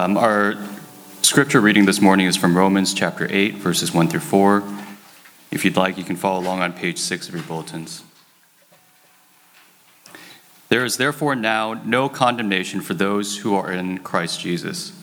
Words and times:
Um, 0.00 0.16
our 0.16 0.54
scripture 1.20 1.60
reading 1.60 1.84
this 1.84 2.00
morning 2.00 2.26
is 2.26 2.34
from 2.34 2.56
Romans 2.56 2.94
chapter 2.94 3.28
8, 3.30 3.56
verses 3.56 3.92
1 3.92 4.08
through 4.08 4.20
4. 4.20 4.64
If 5.50 5.62
you'd 5.62 5.76
like, 5.76 5.98
you 5.98 6.04
can 6.04 6.16
follow 6.16 6.40
along 6.40 6.62
on 6.62 6.72
page 6.72 6.96
6 6.96 7.28
of 7.28 7.34
your 7.34 7.42
bulletins. 7.42 8.02
There 10.70 10.86
is 10.86 10.96
therefore 10.96 11.36
now 11.36 11.74
no 11.84 12.08
condemnation 12.08 12.80
for 12.80 12.94
those 12.94 13.40
who 13.40 13.54
are 13.54 13.70
in 13.70 13.98
Christ 13.98 14.40
Jesus. 14.40 14.94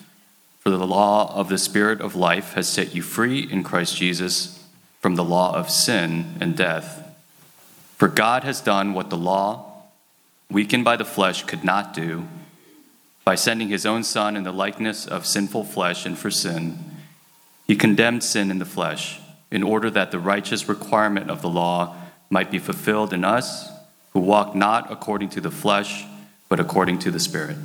For 0.61 0.71
the 0.71 0.87
law 0.87 1.31
of 1.31 1.47
the 1.47 1.59
Spirit 1.59 2.01
of 2.01 2.15
life 2.15 2.53
has 2.53 2.67
set 2.67 2.95
you 2.95 3.03
free 3.03 3.41
in 3.41 3.63
Christ 3.63 3.95
Jesus 3.97 4.65
from 4.99 5.13
the 5.13 5.23
law 5.23 5.55
of 5.55 5.69
sin 5.69 6.37
and 6.41 6.57
death. 6.57 7.15
For 7.97 8.07
God 8.07 8.43
has 8.43 8.61
done 8.61 8.95
what 8.95 9.11
the 9.11 9.15
law, 9.15 9.83
weakened 10.49 10.85
by 10.85 10.95
the 10.95 11.05
flesh, 11.05 11.43
could 11.43 11.63
not 11.63 11.93
do. 11.93 12.27
By 13.27 13.35
sending 13.35 13.67
his 13.67 13.85
own 13.85 14.03
Son 14.03 14.37
in 14.37 14.43
the 14.43 14.53
likeness 14.53 15.05
of 15.05 15.25
sinful 15.25 15.65
flesh 15.65 16.05
and 16.05 16.17
for 16.17 16.31
sin, 16.31 16.79
he 17.65 17.75
condemned 17.75 18.23
sin 18.23 18.49
in 18.49 18.57
the 18.57 18.63
flesh, 18.63 19.19
in 19.51 19.63
order 19.63 19.89
that 19.89 20.11
the 20.11 20.17
righteous 20.17 20.69
requirement 20.69 21.29
of 21.29 21.41
the 21.41 21.49
law 21.49 21.97
might 22.29 22.49
be 22.49 22.57
fulfilled 22.57 23.11
in 23.11 23.25
us 23.25 23.69
who 24.13 24.21
walk 24.21 24.55
not 24.55 24.89
according 24.89 25.27
to 25.31 25.41
the 25.41 25.51
flesh, 25.51 26.05
but 26.47 26.61
according 26.61 26.99
to 26.99 27.11
the 27.11 27.19
Spirit. 27.19 27.57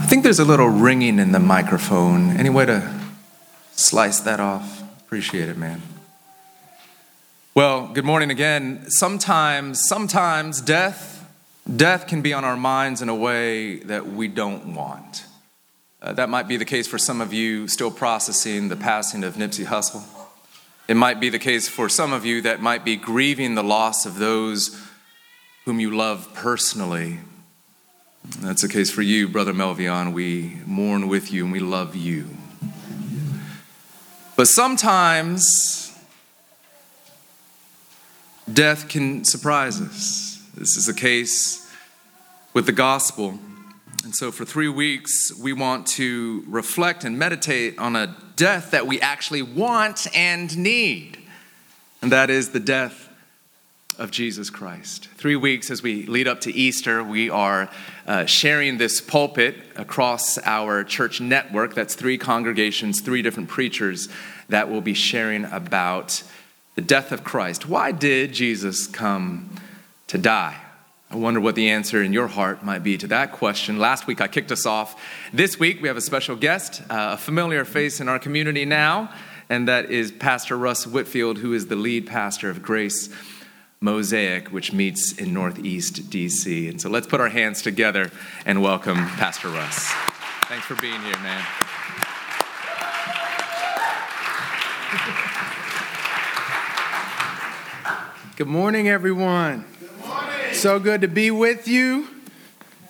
I 0.00 0.06
think 0.08 0.24
there's 0.24 0.40
a 0.40 0.44
little 0.44 0.70
ringing 0.70 1.20
in 1.20 1.30
the 1.30 1.38
microphone. 1.38 2.36
Any 2.36 2.50
way 2.50 2.66
to 2.66 3.00
slice 3.76 4.18
that 4.18 4.40
off? 4.40 4.87
Appreciate 5.08 5.48
it, 5.48 5.56
man. 5.56 5.80
Well, 7.54 7.88
good 7.88 8.04
morning 8.04 8.30
again. 8.30 8.90
Sometimes, 8.90 9.88
sometimes 9.88 10.60
death, 10.60 11.26
death 11.74 12.06
can 12.06 12.20
be 12.20 12.34
on 12.34 12.44
our 12.44 12.58
minds 12.58 13.00
in 13.00 13.08
a 13.08 13.14
way 13.14 13.78
that 13.84 14.06
we 14.06 14.28
don't 14.28 14.74
want. 14.74 15.24
Uh, 16.02 16.12
that 16.12 16.28
might 16.28 16.46
be 16.46 16.58
the 16.58 16.66
case 16.66 16.86
for 16.86 16.98
some 16.98 17.22
of 17.22 17.32
you 17.32 17.68
still 17.68 17.90
processing 17.90 18.68
the 18.68 18.76
passing 18.76 19.24
of 19.24 19.36
Nipsey 19.36 19.64
Hussle. 19.64 20.02
It 20.88 20.96
might 20.98 21.20
be 21.20 21.30
the 21.30 21.38
case 21.38 21.70
for 21.70 21.88
some 21.88 22.12
of 22.12 22.26
you 22.26 22.42
that 22.42 22.60
might 22.60 22.84
be 22.84 22.96
grieving 22.96 23.54
the 23.54 23.64
loss 23.64 24.04
of 24.04 24.18
those 24.18 24.78
whom 25.64 25.80
you 25.80 25.96
love 25.96 26.28
personally. 26.34 27.20
That's 28.40 28.60
the 28.60 28.68
case 28.68 28.90
for 28.90 29.00
you, 29.00 29.26
Brother 29.26 29.54
Melvion. 29.54 30.12
We 30.12 30.58
mourn 30.66 31.08
with 31.08 31.32
you 31.32 31.44
and 31.44 31.52
we 31.54 31.60
love 31.60 31.96
you. 31.96 32.28
But 34.38 34.46
sometimes 34.46 35.92
death 38.52 38.88
can 38.88 39.24
surprise 39.24 39.80
us. 39.80 40.40
This 40.54 40.76
is 40.76 40.86
the 40.86 40.94
case 40.94 41.68
with 42.54 42.66
the 42.66 42.72
gospel. 42.72 43.36
And 44.04 44.14
so, 44.14 44.30
for 44.30 44.44
three 44.44 44.68
weeks, 44.68 45.36
we 45.36 45.52
want 45.52 45.88
to 45.88 46.44
reflect 46.46 47.02
and 47.02 47.18
meditate 47.18 47.80
on 47.80 47.96
a 47.96 48.16
death 48.36 48.70
that 48.70 48.86
we 48.86 49.00
actually 49.00 49.42
want 49.42 50.06
and 50.16 50.56
need, 50.56 51.18
and 52.00 52.12
that 52.12 52.30
is 52.30 52.50
the 52.50 52.60
death 52.60 53.07
of 53.98 54.10
Jesus 54.10 54.48
Christ. 54.48 55.08
Three 55.16 55.36
weeks 55.36 55.70
as 55.70 55.82
we 55.82 56.06
lead 56.06 56.28
up 56.28 56.40
to 56.42 56.52
Easter, 56.52 57.02
we 57.02 57.28
are 57.28 57.68
uh, 58.06 58.24
sharing 58.26 58.78
this 58.78 59.00
pulpit 59.00 59.56
across 59.76 60.38
our 60.38 60.84
church 60.84 61.20
network. 61.20 61.74
That's 61.74 61.94
three 61.94 62.16
congregations, 62.16 63.00
three 63.00 63.22
different 63.22 63.48
preachers 63.48 64.08
that 64.48 64.70
will 64.70 64.80
be 64.80 64.94
sharing 64.94 65.44
about 65.46 66.22
the 66.76 66.82
death 66.82 67.10
of 67.10 67.24
Christ. 67.24 67.68
Why 67.68 67.90
did 67.90 68.32
Jesus 68.32 68.86
come 68.86 69.50
to 70.06 70.16
die? 70.16 70.56
I 71.10 71.16
wonder 71.16 71.40
what 71.40 71.54
the 71.54 71.70
answer 71.70 72.02
in 72.02 72.12
your 72.12 72.28
heart 72.28 72.62
might 72.62 72.84
be 72.84 72.98
to 72.98 73.06
that 73.08 73.32
question. 73.32 73.78
Last 73.78 74.06
week 74.06 74.20
I 74.20 74.28
kicked 74.28 74.52
us 74.52 74.66
off. 74.66 75.02
This 75.32 75.58
week 75.58 75.82
we 75.82 75.88
have 75.88 75.96
a 75.96 76.02
special 76.02 76.36
guest, 76.36 76.82
uh, 76.82 77.14
a 77.14 77.16
familiar 77.16 77.64
face 77.64 78.00
in 78.00 78.08
our 78.08 78.18
community 78.18 78.64
now, 78.64 79.10
and 79.48 79.66
that 79.66 79.90
is 79.90 80.12
Pastor 80.12 80.56
Russ 80.56 80.86
Whitfield, 80.86 81.38
who 81.38 81.54
is 81.54 81.66
the 81.66 81.76
lead 81.76 82.06
pastor 82.06 82.50
of 82.50 82.62
Grace 82.62 83.08
Mosaic, 83.80 84.48
which 84.48 84.72
meets 84.72 85.12
in 85.12 85.32
Northeast 85.32 86.10
DC. 86.10 86.68
And 86.68 86.80
so 86.80 86.88
let's 86.88 87.06
put 87.06 87.20
our 87.20 87.28
hands 87.28 87.62
together 87.62 88.10
and 88.44 88.60
welcome 88.60 88.96
Pastor 88.96 89.48
Russ. 89.48 89.88
Thanks 90.48 90.66
for 90.66 90.74
being 90.76 91.00
here, 91.02 91.18
man. 91.18 91.44
Good 98.36 98.48
morning, 98.48 98.88
everyone. 98.88 99.64
Good 99.78 100.06
morning. 100.06 100.54
So 100.54 100.80
good 100.80 101.02
to 101.02 101.08
be 101.08 101.30
with 101.30 101.68
you. 101.68 102.08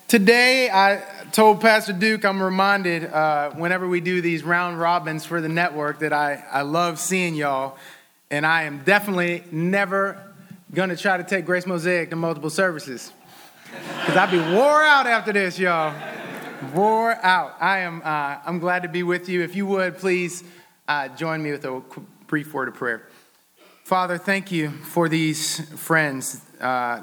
Today, 0.06 0.70
I 0.70 1.02
told 1.32 1.60
Pastor 1.60 1.92
Duke 1.92 2.24
I'm 2.24 2.42
reminded 2.42 3.04
uh, 3.04 3.50
whenever 3.50 3.86
we 3.86 4.00
do 4.00 4.22
these 4.22 4.42
round 4.42 4.80
robins 4.80 5.26
for 5.26 5.42
the 5.42 5.48
network 5.50 5.98
that 5.98 6.14
I, 6.14 6.42
I 6.50 6.62
love 6.62 6.98
seeing 6.98 7.34
y'all. 7.34 7.76
And 8.30 8.46
I 8.46 8.62
am 8.62 8.84
definitely 8.84 9.44
never 9.50 10.22
to 10.74 10.96
try 10.96 11.16
to 11.16 11.24
take 11.24 11.44
Grace 11.44 11.66
Mosaic 11.66 12.10
to 12.10 12.16
multiple 12.16 12.50
services. 12.50 13.12
Because 14.00 14.16
I'll 14.16 14.30
be 14.30 14.38
wore 14.38 14.82
out 14.82 15.06
after 15.06 15.32
this, 15.32 15.58
y'all. 15.58 15.94
Wore 16.74 17.14
out. 17.24 17.56
I 17.60 17.80
am 17.80 18.02
uh, 18.04 18.38
I'm 18.44 18.58
glad 18.58 18.82
to 18.82 18.88
be 18.88 19.02
with 19.02 19.28
you. 19.28 19.42
If 19.42 19.54
you 19.54 19.66
would, 19.66 19.98
please 19.98 20.42
uh, 20.86 21.08
join 21.08 21.42
me 21.42 21.52
with 21.52 21.64
a 21.64 21.82
brief 22.26 22.52
word 22.52 22.68
of 22.68 22.74
prayer. 22.74 23.06
Father, 23.84 24.18
thank 24.18 24.52
you 24.52 24.70
for 24.70 25.08
these 25.08 25.60
friends, 25.78 26.42
uh, 26.60 27.00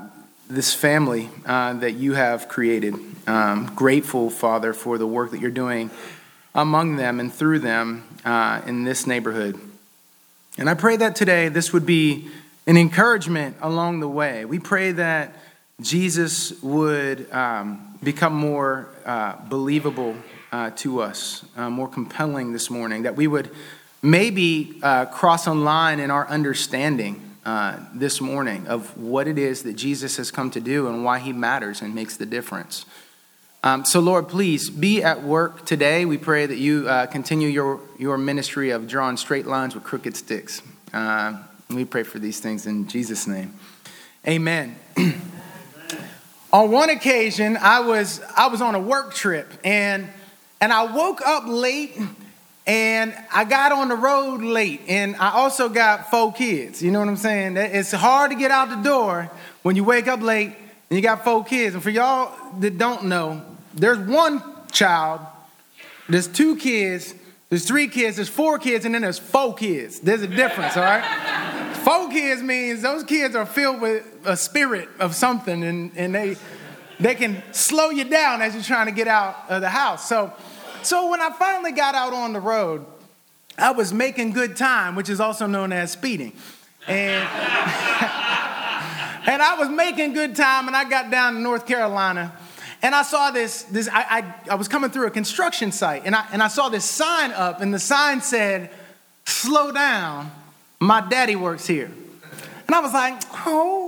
this 0.50 0.74
family 0.74 1.30
uh, 1.46 1.74
that 1.74 1.94
you 1.94 2.14
have 2.14 2.48
created. 2.48 2.96
Um, 3.28 3.72
grateful, 3.76 4.30
Father, 4.30 4.74
for 4.74 4.98
the 4.98 5.08
work 5.08 5.32
that 5.32 5.40
you're 5.40 5.50
doing 5.50 5.90
among 6.54 6.98
them 6.98 7.20
and 7.20 7.34
through 7.34 7.60
them 7.60 8.04
uh, 8.24 8.62
in 8.68 8.84
this 8.84 9.08
neighborhood. 9.08 9.60
And 10.58 10.70
I 10.70 10.74
pray 10.74 10.96
that 10.98 11.16
today 11.16 11.50
this 11.50 11.74
would 11.74 11.86
be 11.86 12.30
an 12.68 12.78
encouragement 12.78 13.58
along 13.62 14.00
the 14.00 14.08
way. 14.08 14.46
We 14.46 14.60
pray 14.60 14.92
that 14.94 15.34
Jesus 15.82 16.62
would 16.64 17.32
um, 17.32 17.98
become 18.04 18.34
more 18.34 18.90
uh, 19.06 19.36
believable 19.48 20.16
uh, 20.52 20.72
to 20.72 21.02
us, 21.02 21.46
uh, 21.58 21.70
more 21.70 21.88
compelling 21.88 22.54
this 22.54 22.70
morning, 22.70 23.04
that 23.04 23.16
we 23.16 23.28
would 23.28 23.52
maybe 24.02 24.80
uh, 24.82 25.06
cross 25.06 25.48
a 25.48 25.54
line 25.54 26.00
in 26.00 26.10
our 26.10 26.28
understanding 26.28 27.22
uh, 27.46 27.78
this 27.94 28.22
morning 28.22 28.66
of 28.68 28.98
what 28.98 29.28
it 29.28 29.38
is 29.38 29.64
that 29.64 29.74
Jesus 29.74 30.18
has 30.18 30.32
come 30.32 30.50
to 30.52 30.60
do 30.60 30.88
and 30.88 31.04
why 31.04 31.20
he 31.20 31.34
matters 31.34 31.82
and 31.82 31.94
makes 31.94 32.18
the 32.18 32.26
difference. 32.26 32.86
Um, 33.64 33.84
so, 33.84 34.00
Lord, 34.00 34.30
please 34.30 34.70
be 34.70 35.04
at 35.04 35.24
work 35.24 35.66
today. 35.66 36.06
We 36.06 36.18
pray 36.18 36.46
that 36.46 36.58
you 36.58 36.88
uh, 36.88 37.08
continue 37.08 37.48
your, 37.48 37.80
your 38.00 38.18
ministry 38.18 38.70
of 38.70 38.88
drawing 38.88 39.18
straight 39.18 39.46
lines 39.46 39.76
with 39.76 39.84
crooked 39.84 40.16
sticks. 40.16 40.62
We 41.70 41.84
pray 41.86 42.04
for 42.04 42.20
these 42.20 42.40
things 42.40 42.68
in 42.68 42.88
Jesus' 42.88 43.26
name. 43.28 43.54
Amen. 44.28 44.76
on 46.54 46.72
one 46.72 46.90
occasion, 46.90 47.58
I 47.58 47.80
was, 47.80 48.22
I 48.38 48.48
was 48.48 48.62
on 48.62 48.76
a 48.76 48.80
work 48.80 49.14
trip 49.14 49.52
and, 49.64 50.08
and 50.62 50.72
I 50.72 50.92
woke 50.96 51.26
up 51.26 51.44
late 51.48 51.98
and 52.68 53.16
I 53.32 53.46
got 53.46 53.72
on 53.72 53.90
the 53.90 53.96
road 53.96 54.42
late, 54.42 54.82
and 54.88 55.16
I 55.18 55.34
also 55.34 55.70
got 55.70 56.10
four 56.10 56.34
kids. 56.34 56.82
You 56.82 56.90
know 56.90 57.00
what 57.00 57.08
I'm 57.08 57.16
saying? 57.16 57.58
It's 57.58 57.92
hard 57.92 58.32
to 58.32 58.38
get 58.38 58.50
out 58.50 58.70
the 58.70 58.78
door 58.78 59.30
when 59.62 59.76
you 59.76 59.84
wake 59.84 60.08
up 60.08 60.22
late 60.22 60.48
and 60.90 60.98
you 60.98 61.02
got 61.02 61.24
four 61.24 61.44
kids. 61.44 61.76
And 61.76 61.84
for 61.84 61.92
y'all 61.92 62.36
that 62.60 62.80
don't 62.80 63.06
know, 63.06 63.44
there's 63.76 64.00
one 64.00 64.42
child, 64.72 65.22
there's 66.10 66.28
two 66.28 66.56
kids, 66.56 67.14
there's 67.50 67.68
three 67.68 67.88
kids, 67.88 68.16
there's 68.16 68.30
four 68.30 68.58
kids, 68.58 68.86
and 68.86 68.96
then 68.96 69.04
there's 69.04 69.20
four 69.20 69.54
kids. 69.54 70.00
There's 70.00 70.22
a 70.22 70.28
difference, 70.28 70.76
all 70.78 70.84
right? 70.84 71.76
four 71.84 72.10
kids 72.10 72.42
means 72.42 72.82
those 72.82 73.04
kids 73.04 73.36
are 73.36 73.46
filled 73.46 73.82
with 73.82 74.06
a 74.26 74.36
spirit 74.36 74.90
of 75.00 75.14
something, 75.14 75.64
and, 75.64 75.92
and 75.96 76.16
they 76.16 76.38
they 77.00 77.14
can 77.14 77.44
slow 77.52 77.90
you 77.90 78.06
down 78.06 78.42
as 78.42 78.54
you're 78.54 78.64
trying 78.64 78.86
to 78.86 78.92
get 78.92 79.08
out 79.08 79.36
of 79.50 79.62
the 79.62 79.70
house. 79.70 80.08
So 80.08 80.34
so 80.86 81.10
when 81.10 81.22
I 81.22 81.32
finally 81.32 81.72
got 81.72 81.96
out 81.96 82.14
on 82.14 82.32
the 82.34 82.40
road, 82.40 82.86
I 83.58 83.72
was 83.72 83.92
making 83.94 84.32
good 84.32 84.56
time, 84.56 84.96
which 84.96 85.10
is 85.10 85.20
also 85.20 85.48
known 85.48 85.72
as 85.72 85.92
speeding. 85.92 86.34
And, 86.88 87.24
and 89.28 89.42
I 89.42 89.56
was 89.58 89.70
making 89.70 90.14
good 90.14 90.36
time, 90.36 90.68
and 90.68 90.76
I 90.76 90.88
got 90.88 91.10
down 91.10 91.34
to 91.34 91.40
North 91.40 91.66
Carolina, 91.66 92.34
and 92.86 92.94
I 92.94 93.02
saw 93.02 93.32
this, 93.32 93.64
this 93.64 93.90
I, 93.92 94.02
I, 94.02 94.36
I 94.52 94.56
was 94.56 94.68
coming 94.68 94.92
through 94.92 95.08
a 95.08 95.12
construction 95.12 95.72
site, 95.72 96.04
and 96.06 96.16
I, 96.16 96.24
and 96.32 96.44
I 96.44 96.48
saw 96.48 96.70
this 96.70 96.86
sign 96.86 97.32
up, 97.32 97.60
and 97.60 97.74
the 97.74 97.80
sign 97.80 98.22
said, 98.22 98.70
slow 99.26 99.72
down, 99.72 100.30
my 100.80 101.02
daddy 101.02 101.36
works 101.36 101.66
here. 101.66 101.90
And 102.68 102.76
I 102.76 102.82
was 102.82 102.94
like, 102.94 103.20
oh, 103.48 103.85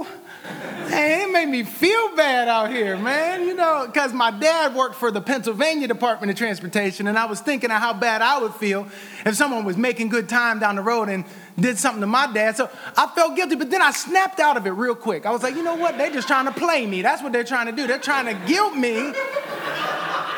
Hey, 0.87 1.23
it 1.23 1.31
made 1.31 1.49
me 1.49 1.63
feel 1.63 2.15
bad 2.15 2.47
out 2.47 2.71
here, 2.71 2.95
man. 2.95 3.45
You 3.45 3.55
know, 3.55 3.83
because 3.85 4.13
my 4.13 4.31
dad 4.31 4.73
worked 4.73 4.95
for 4.95 5.11
the 5.11 5.19
Pennsylvania 5.19 5.85
Department 5.87 6.31
of 6.31 6.37
Transportation, 6.37 7.07
and 7.07 7.19
I 7.19 7.25
was 7.25 7.41
thinking 7.41 7.71
of 7.71 7.81
how 7.81 7.93
bad 7.93 8.21
I 8.21 8.39
would 8.39 8.53
feel 8.53 8.87
if 9.25 9.35
someone 9.35 9.65
was 9.65 9.75
making 9.75 10.07
good 10.07 10.29
time 10.29 10.59
down 10.59 10.77
the 10.77 10.81
road 10.81 11.09
and 11.09 11.25
did 11.59 11.77
something 11.77 11.99
to 12.01 12.07
my 12.07 12.31
dad. 12.31 12.55
So 12.55 12.69
I 12.95 13.07
felt 13.07 13.35
guilty, 13.35 13.55
but 13.55 13.69
then 13.69 13.81
I 13.81 13.91
snapped 13.91 14.39
out 14.39 14.55
of 14.55 14.65
it 14.65 14.71
real 14.71 14.95
quick. 14.95 15.25
I 15.25 15.31
was 15.31 15.43
like, 15.43 15.55
you 15.55 15.63
know 15.63 15.75
what? 15.75 15.97
They're 15.97 16.11
just 16.11 16.27
trying 16.27 16.45
to 16.45 16.53
play 16.53 16.85
me. 16.85 17.01
That's 17.01 17.21
what 17.21 17.33
they're 17.33 17.43
trying 17.43 17.65
to 17.65 17.73
do. 17.73 17.85
They're 17.85 17.99
trying 17.99 18.25
to 18.25 18.47
guilt 18.47 18.75
me 18.75 19.13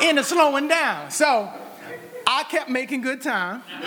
into 0.01 0.23
slowing 0.23 0.67
down. 0.67 1.11
So 1.11 1.51
I 2.25 2.43
kept 2.43 2.69
making 2.69 3.01
good 3.01 3.21
time. 3.21 3.61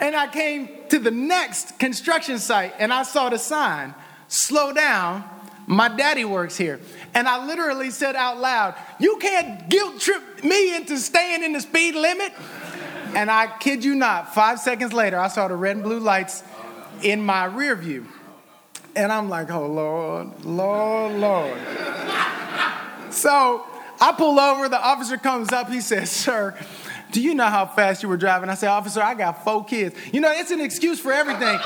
and 0.00 0.16
I 0.16 0.28
came 0.32 0.68
to 0.88 0.98
the 0.98 1.12
next 1.12 1.78
construction 1.78 2.38
site 2.40 2.74
and 2.80 2.92
I 2.92 3.04
saw 3.04 3.28
the 3.28 3.38
sign 3.38 3.94
slow 4.28 4.72
down. 4.72 5.24
My 5.66 5.88
daddy 5.88 6.24
works 6.24 6.56
here. 6.56 6.80
And 7.14 7.28
I 7.28 7.44
literally 7.44 7.90
said 7.90 8.14
out 8.14 8.38
loud, 8.38 8.74
You 9.00 9.16
can't 9.18 9.68
guilt 9.68 10.00
trip 10.00 10.44
me 10.44 10.76
into 10.76 10.98
staying 10.98 11.42
in 11.42 11.52
the 11.52 11.60
speed 11.60 11.94
limit. 11.94 12.32
And 13.14 13.30
I 13.30 13.46
kid 13.58 13.84
you 13.84 13.94
not, 13.94 14.34
five 14.34 14.58
seconds 14.60 14.92
later, 14.92 15.18
I 15.18 15.28
saw 15.28 15.48
the 15.48 15.56
red 15.56 15.76
and 15.76 15.84
blue 15.84 15.98
lights 15.98 16.42
in 17.02 17.22
my 17.22 17.46
rear 17.46 17.74
view. 17.74 18.06
And 18.94 19.10
I'm 19.10 19.28
like, 19.28 19.50
Oh, 19.50 19.66
Lord, 19.66 20.44
Lord, 20.44 21.14
Lord. 21.14 21.58
So 23.10 23.64
I 24.00 24.12
pull 24.12 24.38
over, 24.38 24.68
the 24.68 24.80
officer 24.80 25.16
comes 25.16 25.52
up, 25.52 25.70
he 25.70 25.80
says, 25.80 26.10
Sir, 26.10 26.56
do 27.12 27.22
you 27.22 27.34
know 27.34 27.46
how 27.46 27.66
fast 27.66 28.02
you 28.02 28.08
were 28.08 28.16
driving? 28.16 28.50
I 28.50 28.54
said, 28.54 28.68
Officer, 28.68 29.02
I 29.02 29.14
got 29.14 29.42
four 29.42 29.64
kids. 29.64 29.96
You 30.12 30.20
know, 30.20 30.30
it's 30.30 30.50
an 30.50 30.60
excuse 30.60 31.00
for 31.00 31.12
everything. 31.12 31.58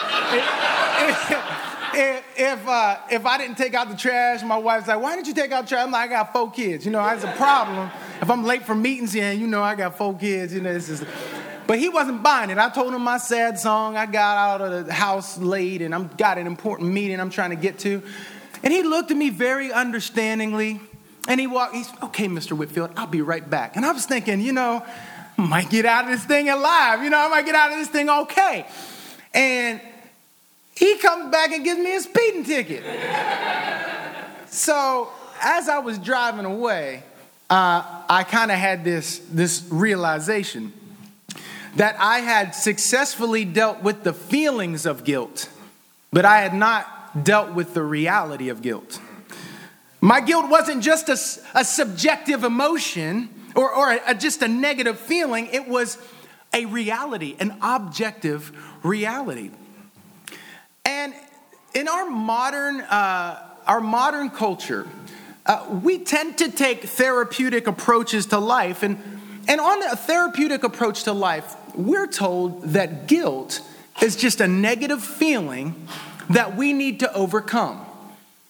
if, 1.94 2.24
if, 2.36 2.68
uh, 2.68 2.96
if 3.10 3.26
I 3.26 3.38
didn't 3.38 3.56
take 3.56 3.74
out 3.74 3.88
the 3.90 3.96
trash, 3.96 4.42
my 4.42 4.56
wife's 4.56 4.88
like, 4.88 5.00
why 5.00 5.14
didn't 5.14 5.28
you 5.28 5.34
take 5.34 5.52
out 5.52 5.64
the 5.64 5.68
trash? 5.68 5.84
I'm 5.84 5.90
like, 5.90 6.10
I 6.10 6.12
got 6.12 6.32
four 6.32 6.50
kids. 6.50 6.84
You 6.84 6.92
know, 6.92 7.02
that's 7.02 7.24
a 7.24 7.32
problem. 7.32 7.90
If 8.20 8.30
I'm 8.30 8.44
late 8.44 8.64
for 8.64 8.74
meetings, 8.74 9.14
yeah, 9.14 9.30
you 9.32 9.46
know, 9.46 9.62
I 9.62 9.74
got 9.74 9.96
four 9.96 10.16
kids. 10.16 10.52
You 10.54 10.60
know. 10.60 10.78
But 11.66 11.78
he 11.78 11.88
wasn't 11.88 12.22
buying 12.22 12.50
it. 12.50 12.58
I 12.58 12.68
told 12.68 12.92
him 12.92 13.02
my 13.02 13.18
sad 13.18 13.58
song. 13.58 13.96
I 13.96 14.06
got 14.06 14.36
out 14.36 14.60
of 14.60 14.86
the 14.86 14.92
house 14.92 15.38
late 15.38 15.82
and 15.82 15.94
I'm 15.94 16.08
got 16.16 16.36
an 16.36 16.46
important 16.46 16.92
meeting 16.92 17.20
I'm 17.20 17.30
trying 17.30 17.50
to 17.50 17.56
get 17.56 17.78
to. 17.80 18.02
And 18.62 18.72
he 18.72 18.82
looked 18.82 19.10
at 19.10 19.16
me 19.16 19.30
very 19.30 19.72
understandingly. 19.72 20.80
And 21.28 21.38
he 21.38 21.46
walked, 21.46 21.74
he's, 21.74 21.88
okay, 22.02 22.26
Mr. 22.26 22.56
Whitfield, 22.56 22.90
I'll 22.96 23.06
be 23.06 23.22
right 23.22 23.48
back. 23.48 23.76
And 23.76 23.84
I 23.84 23.92
was 23.92 24.04
thinking, 24.04 24.40
you 24.40 24.52
know, 24.52 24.84
I 25.38 25.42
might 25.46 25.70
get 25.70 25.86
out 25.86 26.06
of 26.06 26.10
this 26.10 26.24
thing 26.24 26.48
alive. 26.48 27.04
You 27.04 27.10
know, 27.10 27.18
I 27.18 27.28
might 27.28 27.46
get 27.46 27.54
out 27.54 27.70
of 27.70 27.78
this 27.78 27.88
thing 27.88 28.10
okay. 28.10 28.66
And 29.32 29.80
he 30.80 30.96
comes 30.96 31.30
back 31.30 31.52
and 31.52 31.62
gives 31.62 31.78
me 31.78 31.94
a 31.94 32.00
speeding 32.00 32.42
ticket. 32.42 32.82
so 34.46 35.10
as 35.42 35.68
I 35.68 35.78
was 35.78 35.98
driving 35.98 36.46
away, 36.46 37.02
uh, 37.50 38.02
I 38.08 38.24
kind 38.24 38.50
of 38.50 38.56
had 38.56 38.82
this, 38.82 39.18
this 39.30 39.68
realization 39.70 40.72
that 41.76 41.96
I 42.00 42.20
had 42.20 42.54
successfully 42.54 43.44
dealt 43.44 43.82
with 43.82 44.04
the 44.04 44.14
feelings 44.14 44.86
of 44.86 45.04
guilt, 45.04 45.50
but 46.14 46.24
I 46.24 46.40
had 46.40 46.54
not 46.54 47.24
dealt 47.24 47.52
with 47.52 47.74
the 47.74 47.82
reality 47.82 48.48
of 48.48 48.62
guilt. 48.62 49.00
My 50.00 50.22
guilt 50.22 50.48
wasn't 50.48 50.82
just 50.82 51.10
a, 51.10 51.60
a 51.60 51.62
subjective 51.62 52.42
emotion 52.42 53.28
or, 53.54 53.70
or 53.70 53.92
a, 53.92 54.00
a, 54.06 54.14
just 54.14 54.40
a 54.40 54.48
negative 54.48 54.98
feeling, 54.98 55.48
it 55.52 55.68
was 55.68 55.98
a 56.54 56.64
reality, 56.64 57.36
an 57.38 57.58
objective 57.60 58.50
reality. 58.82 59.50
And 60.90 61.14
in 61.72 61.86
our 61.86 62.10
modern, 62.10 62.80
uh, 62.80 63.48
our 63.64 63.80
modern 63.80 64.28
culture, 64.28 64.88
uh, 65.46 65.64
we 65.84 65.98
tend 65.98 66.38
to 66.38 66.50
take 66.50 66.82
therapeutic 66.82 67.68
approaches 67.68 68.26
to 68.26 68.38
life. 68.38 68.82
And, 68.82 68.98
and 69.46 69.60
on 69.60 69.84
a 69.84 69.94
therapeutic 69.94 70.64
approach 70.64 71.04
to 71.04 71.12
life, 71.12 71.54
we're 71.76 72.08
told 72.08 72.64
that 72.72 73.06
guilt 73.06 73.60
is 74.02 74.16
just 74.16 74.40
a 74.40 74.48
negative 74.48 75.00
feeling 75.00 75.86
that 76.28 76.56
we 76.56 76.72
need 76.72 76.98
to 77.00 77.12
overcome. 77.14 77.86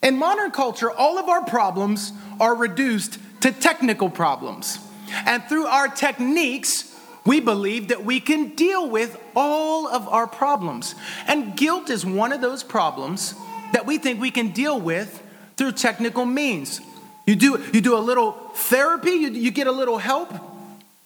In 0.02 0.16
modern 0.16 0.50
culture, 0.50 0.90
all 0.90 1.18
of 1.18 1.28
our 1.28 1.44
problems 1.44 2.10
are 2.40 2.54
reduced 2.54 3.18
to 3.42 3.52
technical 3.52 4.08
problems. 4.08 4.78
And 5.26 5.44
through 5.44 5.66
our 5.66 5.88
techniques, 5.88 6.89
we 7.24 7.40
believe 7.40 7.88
that 7.88 8.04
we 8.04 8.20
can 8.20 8.54
deal 8.54 8.88
with 8.88 9.20
all 9.36 9.88
of 9.88 10.08
our 10.08 10.26
problems. 10.26 10.94
And 11.26 11.56
guilt 11.56 11.90
is 11.90 12.04
one 12.06 12.32
of 12.32 12.40
those 12.40 12.62
problems 12.62 13.34
that 13.72 13.86
we 13.86 13.98
think 13.98 14.20
we 14.20 14.30
can 14.30 14.50
deal 14.50 14.80
with 14.80 15.22
through 15.56 15.72
technical 15.72 16.24
means. 16.24 16.80
You 17.26 17.36
do, 17.36 17.64
you 17.72 17.80
do 17.80 17.96
a 17.96 18.00
little 18.00 18.32
therapy, 18.54 19.10
you, 19.10 19.30
you 19.30 19.50
get 19.50 19.66
a 19.66 19.72
little 19.72 19.98
help, 19.98 20.32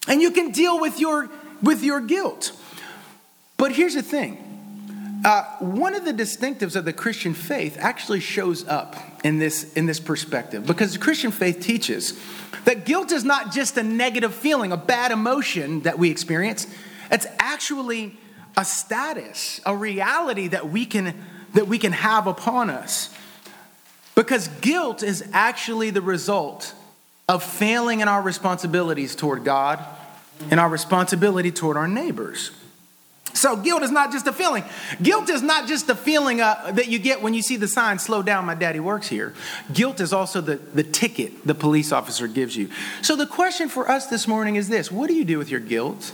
and 0.06 0.22
you 0.22 0.30
can 0.30 0.50
deal 0.52 0.80
with 0.80 1.00
your, 1.00 1.28
with 1.62 1.82
your 1.82 2.00
guilt. 2.00 2.52
But 3.56 3.72
here's 3.72 3.94
the 3.94 4.02
thing 4.02 5.20
uh, 5.24 5.44
one 5.58 5.94
of 5.94 6.04
the 6.04 6.12
distinctives 6.12 6.76
of 6.76 6.84
the 6.84 6.92
Christian 6.92 7.34
faith 7.34 7.76
actually 7.80 8.20
shows 8.20 8.66
up 8.68 8.94
in 9.24 9.38
this, 9.38 9.72
in 9.72 9.86
this 9.86 9.98
perspective 9.98 10.66
because 10.66 10.92
the 10.92 10.98
Christian 10.98 11.32
faith 11.32 11.58
teaches 11.58 12.16
that 12.66 12.84
guilt 12.84 13.10
is 13.10 13.24
not 13.24 13.52
just 13.52 13.76
a 13.76 13.82
negative 13.82 14.34
feeling, 14.34 14.70
a 14.70 14.76
bad 14.76 15.10
emotion 15.10 15.80
that 15.80 15.98
we 15.98 16.10
experience. 16.10 16.66
It's 17.10 17.26
actually 17.38 18.16
a 18.56 18.64
status, 18.64 19.60
a 19.66 19.76
reality 19.76 20.48
that 20.48 20.68
we 20.68 20.86
can, 20.86 21.24
that 21.54 21.66
we 21.66 21.78
can 21.78 21.92
have 21.92 22.26
upon 22.26 22.70
us. 22.70 23.12
Because 24.14 24.46
guilt 24.60 25.02
is 25.02 25.28
actually 25.32 25.90
the 25.90 26.02
result 26.02 26.72
of 27.28 27.42
failing 27.42 28.00
in 28.00 28.08
our 28.08 28.22
responsibilities 28.22 29.16
toward 29.16 29.44
God 29.44 29.84
and 30.50 30.60
our 30.60 30.68
responsibility 30.68 31.50
toward 31.50 31.76
our 31.76 31.88
neighbors. 31.88 32.50
So, 33.34 33.56
guilt 33.56 33.82
is 33.82 33.90
not 33.90 34.12
just 34.12 34.28
a 34.28 34.32
feeling. 34.32 34.64
Guilt 35.02 35.28
is 35.28 35.42
not 35.42 35.66
just 35.66 35.88
a 35.90 35.96
feeling 35.96 36.40
uh, 36.40 36.70
that 36.72 36.86
you 36.86 37.00
get 37.00 37.20
when 37.20 37.34
you 37.34 37.42
see 37.42 37.56
the 37.56 37.66
sign, 37.66 37.98
slow 37.98 38.22
down, 38.22 38.44
my 38.44 38.54
daddy 38.54 38.78
works 38.78 39.08
here. 39.08 39.34
Guilt 39.72 40.00
is 40.00 40.12
also 40.12 40.40
the, 40.40 40.56
the 40.56 40.84
ticket 40.84 41.44
the 41.44 41.54
police 41.54 41.90
officer 41.90 42.28
gives 42.28 42.56
you. 42.56 42.70
So, 43.02 43.16
the 43.16 43.26
question 43.26 43.68
for 43.68 43.90
us 43.90 44.06
this 44.06 44.28
morning 44.28 44.54
is 44.54 44.68
this 44.68 44.90
What 44.90 45.08
do 45.08 45.14
you 45.14 45.24
do 45.24 45.36
with 45.36 45.50
your 45.50 45.60
guilt? 45.60 46.12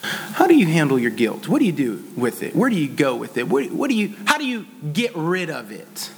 How 0.00 0.46
do 0.46 0.54
you 0.54 0.66
handle 0.66 0.98
your 0.98 1.10
guilt? 1.10 1.48
What 1.48 1.58
do 1.58 1.66
you 1.66 1.72
do 1.72 2.04
with 2.16 2.42
it? 2.42 2.56
Where 2.56 2.70
do 2.70 2.76
you 2.76 2.88
go 2.88 3.16
with 3.16 3.36
it? 3.36 3.48
What, 3.48 3.70
what 3.70 3.90
do 3.90 3.96
you, 3.96 4.14
how 4.26 4.38
do 4.38 4.46
you 4.46 4.66
get 4.92 5.14
rid 5.14 5.50
of 5.50 5.70
it? 5.72 6.10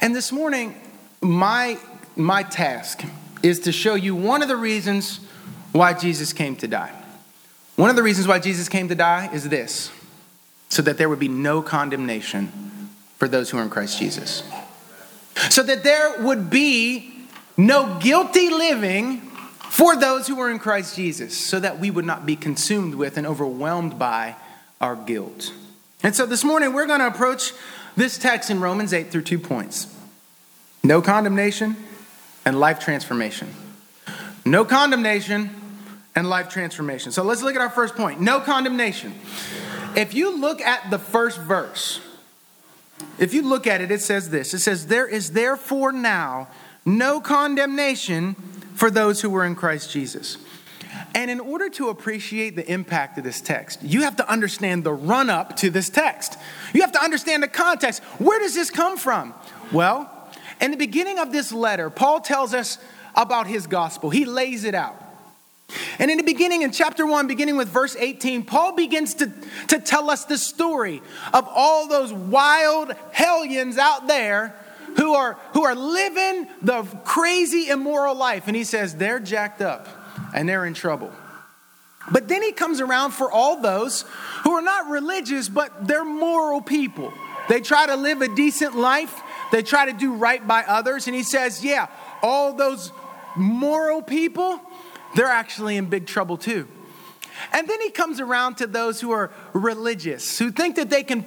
And 0.00 0.14
this 0.14 0.32
morning, 0.32 0.80
my, 1.20 1.78
my 2.16 2.42
task 2.42 3.04
is 3.42 3.60
to 3.60 3.72
show 3.72 3.96
you 3.96 4.14
one 4.14 4.40
of 4.40 4.48
the 4.48 4.56
reasons 4.56 5.18
why 5.72 5.92
Jesus 5.92 6.32
came 6.32 6.56
to 6.56 6.68
die. 6.68 7.03
One 7.76 7.90
of 7.90 7.96
the 7.96 8.02
reasons 8.02 8.28
why 8.28 8.38
Jesus 8.38 8.68
came 8.68 8.88
to 8.88 8.94
die 8.94 9.30
is 9.32 9.48
this 9.48 9.90
so 10.68 10.82
that 10.82 10.98
there 10.98 11.08
would 11.08 11.18
be 11.18 11.28
no 11.28 11.62
condemnation 11.62 12.50
for 13.18 13.28
those 13.28 13.50
who 13.50 13.58
are 13.58 13.62
in 13.62 13.70
Christ 13.70 13.98
Jesus. 13.98 14.42
So 15.50 15.62
that 15.62 15.84
there 15.84 16.22
would 16.22 16.50
be 16.50 17.14
no 17.56 17.98
guilty 18.00 18.50
living 18.50 19.20
for 19.70 19.96
those 19.96 20.26
who 20.26 20.38
are 20.40 20.50
in 20.50 20.58
Christ 20.58 20.96
Jesus, 20.96 21.36
so 21.36 21.58
that 21.58 21.80
we 21.80 21.90
would 21.90 22.04
not 22.04 22.24
be 22.24 22.36
consumed 22.36 22.94
with 22.94 23.16
and 23.16 23.26
overwhelmed 23.26 23.98
by 23.98 24.36
our 24.80 24.94
guilt. 24.94 25.52
And 26.02 26.14
so 26.14 26.26
this 26.26 26.44
morning 26.44 26.72
we're 26.72 26.86
going 26.86 27.00
to 27.00 27.06
approach 27.06 27.52
this 27.96 28.18
text 28.18 28.50
in 28.50 28.60
Romans 28.60 28.92
8 28.92 29.10
through 29.10 29.22
two 29.22 29.38
points 29.38 29.92
no 30.82 31.00
condemnation 31.00 31.76
and 32.44 32.60
life 32.60 32.78
transformation. 32.78 33.48
No 34.44 34.64
condemnation 34.64 35.50
and 36.14 36.28
life 36.28 36.48
transformation. 36.48 37.12
So 37.12 37.22
let's 37.22 37.42
look 37.42 37.54
at 37.54 37.60
our 37.60 37.70
first 37.70 37.96
point 37.96 38.20
no 38.20 38.40
condemnation. 38.40 39.14
If 39.96 40.14
you 40.14 40.36
look 40.36 40.60
at 40.60 40.90
the 40.90 40.98
first 40.98 41.38
verse, 41.38 42.00
if 43.18 43.32
you 43.32 43.42
look 43.42 43.66
at 43.66 43.80
it, 43.80 43.90
it 43.90 44.00
says 44.00 44.30
this 44.30 44.54
it 44.54 44.60
says, 44.60 44.86
There 44.86 45.06
is 45.06 45.32
therefore 45.32 45.92
now 45.92 46.48
no 46.84 47.20
condemnation 47.20 48.34
for 48.74 48.90
those 48.90 49.20
who 49.20 49.30
were 49.30 49.44
in 49.44 49.54
Christ 49.54 49.90
Jesus. 49.90 50.38
And 51.14 51.30
in 51.30 51.40
order 51.40 51.68
to 51.70 51.88
appreciate 51.88 52.56
the 52.56 52.70
impact 52.70 53.18
of 53.18 53.24
this 53.24 53.40
text, 53.40 53.82
you 53.82 54.02
have 54.02 54.16
to 54.16 54.28
understand 54.30 54.84
the 54.84 54.92
run 54.92 55.30
up 55.30 55.56
to 55.58 55.70
this 55.70 55.88
text. 55.88 56.36
You 56.72 56.82
have 56.82 56.92
to 56.92 57.02
understand 57.02 57.42
the 57.42 57.48
context. 57.48 58.02
Where 58.18 58.38
does 58.40 58.54
this 58.54 58.70
come 58.70 58.96
from? 58.96 59.32
Well, 59.72 60.10
in 60.60 60.70
the 60.70 60.76
beginning 60.76 61.18
of 61.18 61.30
this 61.32 61.52
letter, 61.52 61.88
Paul 61.88 62.20
tells 62.20 62.52
us 62.52 62.78
about 63.14 63.46
his 63.46 63.66
gospel, 63.66 64.10
he 64.10 64.24
lays 64.24 64.64
it 64.64 64.74
out. 64.74 65.03
And 65.98 66.10
in 66.10 66.18
the 66.18 66.24
beginning, 66.24 66.62
in 66.62 66.72
chapter 66.72 67.06
1, 67.06 67.26
beginning 67.26 67.56
with 67.56 67.68
verse 67.68 67.96
18, 67.96 68.44
Paul 68.44 68.72
begins 68.72 69.14
to, 69.14 69.32
to 69.68 69.78
tell 69.78 70.10
us 70.10 70.24
the 70.24 70.38
story 70.38 71.02
of 71.32 71.48
all 71.48 71.88
those 71.88 72.12
wild 72.12 72.92
hellions 73.12 73.78
out 73.78 74.06
there 74.06 74.54
who 74.96 75.14
are, 75.14 75.38
who 75.52 75.64
are 75.64 75.74
living 75.74 76.48
the 76.62 76.82
crazy, 77.04 77.68
immoral 77.68 78.14
life. 78.14 78.46
And 78.46 78.56
he 78.56 78.64
says 78.64 78.94
they're 78.94 79.20
jacked 79.20 79.60
up 79.60 79.88
and 80.34 80.48
they're 80.48 80.64
in 80.66 80.74
trouble. 80.74 81.12
But 82.10 82.28
then 82.28 82.42
he 82.42 82.52
comes 82.52 82.80
around 82.80 83.12
for 83.12 83.30
all 83.30 83.60
those 83.60 84.02
who 84.42 84.52
are 84.52 84.62
not 84.62 84.88
religious, 84.90 85.48
but 85.48 85.86
they're 85.86 86.04
moral 86.04 86.60
people. 86.60 87.12
they 87.48 87.60
try 87.60 87.86
to 87.86 87.96
live 87.96 88.22
a 88.22 88.28
decent 88.34 88.76
life, 88.76 89.20
they 89.52 89.62
try 89.62 89.86
to 89.86 89.92
do 89.92 90.14
right 90.14 90.46
by 90.46 90.64
others. 90.64 91.06
And 91.06 91.16
he 91.16 91.22
says, 91.22 91.64
yeah, 91.64 91.88
all 92.22 92.52
those 92.52 92.92
moral 93.36 94.02
people, 94.02 94.60
they're 95.14 95.26
actually 95.26 95.76
in 95.76 95.86
big 95.86 96.06
trouble 96.06 96.36
too. 96.36 96.68
And 97.52 97.68
then 97.68 97.80
he 97.80 97.90
comes 97.90 98.20
around 98.20 98.56
to 98.56 98.66
those 98.66 99.00
who 99.00 99.10
are 99.10 99.30
religious, 99.52 100.38
who 100.38 100.50
think 100.50 100.76
that 100.76 100.90
they 100.90 101.02
can 101.02 101.24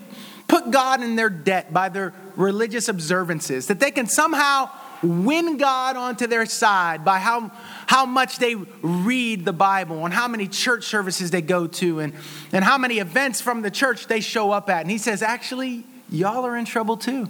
put 0.48 0.72
God 0.72 1.02
in 1.02 1.16
their 1.16 1.30
debt 1.30 1.74
by 1.74 1.90
their 1.90 2.14
religious 2.36 2.88
observances, 2.88 3.68
that 3.68 3.80
they 3.80 3.92
can 3.92 4.08
somehow 4.08 4.70
win 5.04 5.58
God 5.58 5.96
onto 5.96 6.26
their 6.28 6.46
side 6.46 7.06
by 7.06 7.20
how, 7.20 7.52
how 7.86 8.06
much 8.06 8.40
they 8.40 8.56
read 8.56 9.46
the 9.46 9.54
Bible 9.54 10.06
and 10.06 10.14
how 10.14 10.28
many 10.28 10.48
church 10.48 10.86
services 10.86 11.32
they 11.32 11.42
go 11.42 11.68
to 11.68 12.00
and, 12.00 12.14
and 12.52 12.64
how 12.64 12.78
many 12.78 13.00
events 13.00 13.42
from 13.42 13.62
the 13.62 13.72
church 13.72 14.08
they 14.08 14.20
show 14.20 14.52
up 14.52 14.70
at. 14.70 14.82
And 14.82 14.92
he 14.92 14.98
says, 14.98 15.22
actually, 15.22 15.86
y'all 16.10 16.46
are 16.46 16.58
in 16.58 16.66
trouble 16.66 16.98
too. 16.98 17.30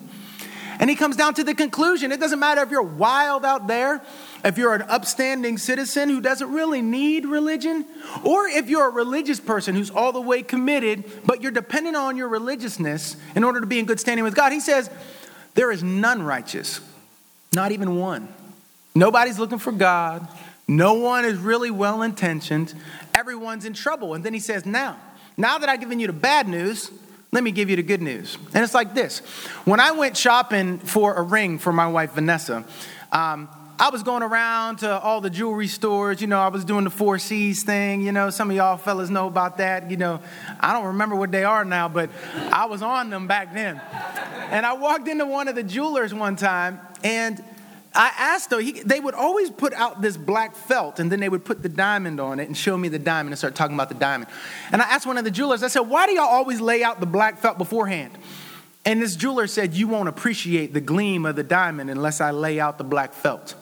And 0.80 0.90
he 0.90 0.96
comes 0.96 1.16
down 1.16 1.34
to 1.36 1.44
the 1.44 1.56
conclusion 1.56 2.12
it 2.12 2.20
doesn't 2.20 2.40
matter 2.40 2.62
if 2.62 2.70
you're 2.70 2.82
wild 2.84 3.44
out 3.44 3.68
there, 3.68 4.02
if 4.48 4.58
you're 4.58 4.74
an 4.74 4.84
upstanding 4.84 5.58
citizen 5.58 6.10
who 6.10 6.22
doesn't 6.22 6.52
really 6.52 6.82
need 6.82 7.26
religion, 7.26 7.86
or 8.24 8.48
if 8.48 8.70
you're 8.70 8.88
a 8.88 8.92
religious 8.92 9.40
person 9.40 9.76
who's 9.76 9.90
all 9.90 10.12
the 10.12 10.22
way 10.22 10.42
committed, 10.42 11.04
but 11.26 11.42
you're 11.42 11.52
dependent 11.52 11.96
on 11.96 12.16
your 12.16 12.30
religiousness 12.30 13.18
in 13.36 13.44
order 13.44 13.60
to 13.60 13.68
be 13.68 13.78
in 13.78 13.86
good 13.86 14.00
standing 14.00 14.24
with 14.24 14.36
God. 14.36 14.52
He 14.52 14.60
says, 14.60 14.90
There 15.54 15.72
is 15.72 15.84
none 15.84 16.24
righteous, 16.24 16.80
not 17.52 17.72
even 17.72 17.98
one. 17.98 18.30
Nobody's 18.96 19.38
looking 19.38 19.60
for 19.60 19.72
God. 19.72 20.28
No 20.68 20.94
one 20.96 21.26
is 21.26 21.38
really 21.38 21.72
well 21.72 22.02
intentioned. 22.02 22.74
Everyone's 23.14 23.66
in 23.66 23.74
trouble. 23.74 24.14
And 24.14 24.24
then 24.24 24.34
he 24.34 24.40
says, 24.40 24.66
Now, 24.66 24.98
now 25.36 25.58
that 25.58 25.68
I've 25.68 25.80
given 25.80 26.00
you 26.00 26.08
the 26.08 26.14
bad 26.14 26.48
news, 26.48 26.90
let 27.32 27.44
me 27.44 27.52
give 27.52 27.70
you 27.70 27.76
the 27.76 27.84
good 27.84 28.02
news. 28.02 28.38
And 28.54 28.64
it's 28.64 28.74
like 28.74 28.94
this 28.94 29.20
when 29.66 29.80
I 29.80 29.92
went 29.92 30.16
shopping 30.16 30.80
for 30.80 31.16
a 31.16 31.22
ring 31.22 31.60
for 31.60 31.74
my 31.74 31.88
wife, 31.88 32.14
Vanessa, 32.14 32.64
um, 33.12 33.50
I 33.80 33.90
was 33.90 34.02
going 34.02 34.24
around 34.24 34.78
to 34.80 35.00
all 35.00 35.22
the 35.22 35.30
jewelry 35.30 35.68
stores. 35.68 36.20
You 36.20 36.26
know, 36.26 36.40
I 36.40 36.48
was 36.48 36.66
doing 36.66 36.84
the 36.84 36.90
Four 36.90 37.20
C's 37.20 37.64
thing. 37.64 38.02
You 38.02 38.12
know, 38.12 38.32
some 38.32 38.50
of 38.50 38.56
y'all 38.56 38.78
fellas 38.78 39.12
know 39.12 39.28
about 39.28 39.58
that. 39.58 39.92
You 39.92 39.98
know, 39.98 40.20
I 40.60 40.74
don't 40.74 40.88
remember 40.88 41.16
what 41.16 41.32
they 41.32 41.44
are 41.44 41.64
now, 41.64 41.88
but 41.88 42.10
I 42.52 42.66
was 42.66 42.82
on 42.82 43.12
them 43.12 43.28
back 43.28 43.54
then. 43.54 43.80
And 44.50 44.66
I 44.66 44.74
walked 44.74 45.08
into 45.08 45.26
one 45.26 45.48
of 45.48 45.54
the 45.54 45.62
jewelers 45.62 46.12
one 46.12 46.36
time, 46.36 46.80
and 47.04 47.44
I 47.94 48.12
asked 48.18 48.50
though, 48.50 48.58
he, 48.58 48.82
they 48.82 49.00
would 49.00 49.14
always 49.14 49.52
put 49.52 49.74
out 49.74 50.02
this 50.02 50.18
black 50.18 50.56
felt 50.56 51.00
and 51.00 51.12
then 51.12 51.20
they 51.20 51.30
would 51.30 51.46
put 51.46 51.64
the 51.64 51.70
diamond 51.70 52.20
on 52.20 52.40
it 52.40 52.48
and 52.48 52.56
show 52.56 52.78
me 52.78 52.90
the 52.90 53.00
diamond 53.00 53.34
and 53.34 53.40
start 53.40 53.56
talking 53.56 53.76
about 53.76 53.90
the 53.90 53.96
diamond. 53.96 54.30
And 54.72 54.84
I 54.84 54.86
asked 54.86 55.08
one 55.08 55.18
of 55.18 55.24
the 55.24 55.32
jewelers, 55.32 55.64
I 55.64 55.68
said, 55.68 55.82
why 55.82 56.06
do 56.06 56.14
y'all 56.14 56.26
always 56.26 56.62
lay 56.62 56.84
out 56.84 57.00
the 57.00 57.08
black 57.08 57.40
felt 57.40 57.58
beforehand? 57.58 58.16
And 58.88 59.02
this 59.02 59.18
jeweler 59.18 59.48
said, 59.48 59.74
You 59.74 59.90
won't 59.90 60.08
appreciate 60.08 60.74
the 60.74 60.80
gleam 60.80 61.26
of 61.26 61.36
the 61.36 61.44
diamond 61.44 61.90
unless 61.90 62.22
I 62.22 62.32
lay 62.32 62.58
out 62.58 62.78
the 62.78 62.86
black 62.86 63.14
felt. 63.14 63.54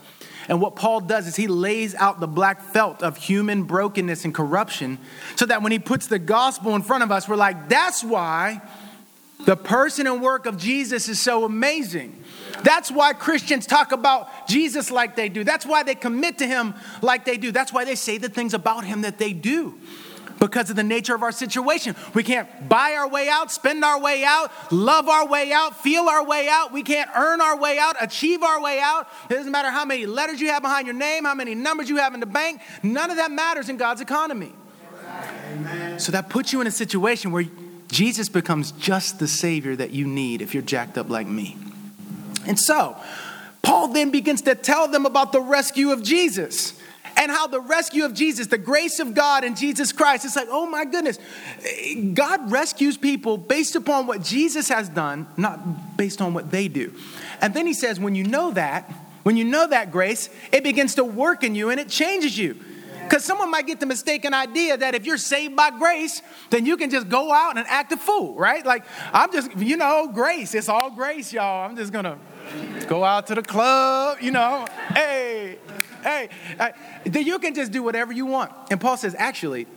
And 0.47 0.61
what 0.61 0.75
Paul 0.75 1.01
does 1.01 1.27
is 1.27 1.35
he 1.35 1.47
lays 1.47 1.95
out 1.95 2.19
the 2.19 2.27
black 2.27 2.61
felt 2.61 3.01
of 3.01 3.17
human 3.17 3.63
brokenness 3.63 4.25
and 4.25 4.33
corruption 4.33 4.99
so 5.35 5.45
that 5.45 5.61
when 5.61 5.71
he 5.71 5.79
puts 5.79 6.07
the 6.07 6.19
gospel 6.19 6.75
in 6.75 6.81
front 6.81 7.03
of 7.03 7.11
us, 7.11 7.27
we're 7.27 7.35
like, 7.35 7.69
That's 7.69 8.03
why 8.03 8.61
the 9.45 9.55
person 9.55 10.07
and 10.07 10.21
work 10.21 10.45
of 10.45 10.57
Jesus 10.57 11.09
is 11.09 11.19
so 11.19 11.45
amazing. 11.45 12.23
That's 12.63 12.89
why 12.89 13.13
Christians 13.13 13.65
talk 13.65 13.91
about 13.91 14.47
Jesus 14.47 14.89
like 14.89 15.15
they 15.15 15.29
do. 15.29 15.43
That's 15.43 15.65
why 15.65 15.83
they 15.83 15.95
commit 15.95 16.37
to 16.39 16.47
him 16.47 16.73
like 17.01 17.25
they 17.25 17.37
do. 17.37 17.51
That's 17.51 17.73
why 17.73 17.85
they 17.85 17.95
say 17.95 18.17
the 18.17 18.29
things 18.29 18.53
about 18.53 18.85
him 18.85 19.01
that 19.01 19.17
they 19.17 19.33
do. 19.33 19.79
Because 20.39 20.69
of 20.69 20.75
the 20.75 20.83
nature 20.83 21.15
of 21.15 21.23
our 21.23 21.31
situation. 21.31 21.95
We 22.13 22.23
can't 22.23 22.67
buy 22.67 22.93
our 22.93 23.07
way 23.07 23.29
out, 23.29 23.51
spend 23.51 23.85
our 23.85 23.99
way 23.99 24.23
out, 24.25 24.51
love 24.71 25.07
our 25.07 25.27
way 25.27 25.51
out, 25.51 25.77
feel 25.81 26.03
our 26.09 26.25
way 26.25 26.47
out. 26.49 26.73
We 26.73 26.83
can't 26.83 27.09
earn 27.15 27.41
our 27.41 27.57
way 27.57 27.77
out, 27.79 27.95
achieve 28.01 28.43
our 28.43 28.61
way 28.61 28.79
out. 28.79 29.07
It 29.29 29.33
doesn't 29.33 29.51
matter 29.51 29.71
how 29.71 29.85
many 29.85 30.05
letters 30.05 30.41
you 30.41 30.47
have 30.49 30.61
behind 30.61 30.87
your 30.87 30.95
name, 30.95 31.23
how 31.25 31.35
many 31.35 31.55
numbers 31.55 31.89
you 31.89 31.97
have 31.97 32.13
in 32.13 32.19
the 32.19 32.25
bank. 32.25 32.61
None 32.83 33.09
of 33.11 33.17
that 33.17 33.31
matters 33.31 33.69
in 33.69 33.77
God's 33.77 34.01
economy. 34.01 34.53
Amen. 35.53 35.99
So 35.99 36.11
that 36.11 36.29
puts 36.29 36.51
you 36.51 36.61
in 36.61 36.67
a 36.67 36.71
situation 36.71 37.31
where 37.31 37.45
Jesus 37.87 38.29
becomes 38.29 38.71
just 38.73 39.19
the 39.19 39.27
Savior 39.27 39.75
that 39.75 39.91
you 39.91 40.05
need 40.05 40.41
if 40.41 40.53
you're 40.53 40.63
jacked 40.63 40.97
up 40.97 41.09
like 41.09 41.27
me. 41.27 41.57
And 42.47 42.59
so, 42.59 42.97
Paul 43.61 43.89
then 43.89 44.11
begins 44.11 44.41
to 44.43 44.55
tell 44.55 44.87
them 44.87 45.05
about 45.05 45.31
the 45.31 45.41
rescue 45.41 45.91
of 45.91 46.03
Jesus 46.03 46.79
and 47.17 47.31
how 47.31 47.47
the 47.47 47.61
rescue 47.61 48.05
of 48.05 48.13
Jesus, 48.13 48.47
the 48.47 48.57
grace 48.57 48.99
of 48.99 49.13
God 49.13 49.43
in 49.43 49.55
Jesus 49.55 49.91
Christ, 49.91 50.25
it's 50.25 50.35
like, 50.35 50.47
oh 50.49 50.65
my 50.65 50.85
goodness, 50.85 51.17
God 52.13 52.51
rescues 52.51 52.97
people 52.97 53.37
based 53.37 53.75
upon 53.75 54.07
what 54.07 54.21
Jesus 54.21 54.69
has 54.69 54.89
done, 54.89 55.27
not 55.37 55.97
based 55.97 56.21
on 56.21 56.33
what 56.33 56.51
they 56.51 56.67
do. 56.67 56.93
And 57.41 57.53
then 57.53 57.67
he 57.67 57.73
says, 57.73 57.99
when 57.99 58.15
you 58.15 58.23
know 58.23 58.51
that, 58.51 58.91
when 59.23 59.37
you 59.37 59.43
know 59.43 59.67
that 59.67 59.91
grace, 59.91 60.29
it 60.51 60.63
begins 60.63 60.95
to 60.95 61.03
work 61.03 61.43
in 61.43 61.55
you 61.55 61.69
and 61.69 61.79
it 61.79 61.89
changes 61.89 62.37
you. 62.37 62.59
Because 63.05 63.23
someone 63.23 63.51
might 63.51 63.67
get 63.67 63.79
the 63.79 63.85
mistaken 63.85 64.33
idea 64.33 64.77
that 64.77 64.95
if 64.95 65.05
you're 65.05 65.19
saved 65.19 65.55
by 65.55 65.69
grace, 65.69 66.23
then 66.49 66.65
you 66.65 66.75
can 66.75 66.89
just 66.89 67.07
go 67.07 67.31
out 67.31 67.55
and 67.55 67.67
act 67.67 67.91
a 67.91 67.97
fool, 67.97 68.33
right? 68.33 68.65
Like, 68.65 68.83
I'm 69.13 69.31
just, 69.31 69.55
you 69.57 69.77
know, 69.77 70.09
grace. 70.11 70.55
It's 70.55 70.69
all 70.69 70.89
grace, 70.89 71.31
y'all. 71.31 71.69
I'm 71.69 71.75
just 71.75 71.93
going 71.93 72.05
to 72.05 72.17
go 72.87 73.03
out 73.03 73.27
to 73.27 73.35
the 73.35 73.43
club, 73.43 74.17
you 74.21 74.31
know. 74.31 74.65
Hey, 74.93 75.24
hey. 76.05 76.29
Then 77.05 77.25
you 77.25 77.39
can 77.39 77.53
just 77.53 77.71
do 77.71 77.83
whatever 77.83 78.13
you 78.13 78.25
want. 78.25 78.51
And 78.71 78.79
Paul 78.79 78.95
says, 78.97 79.15
actually, 79.17 79.67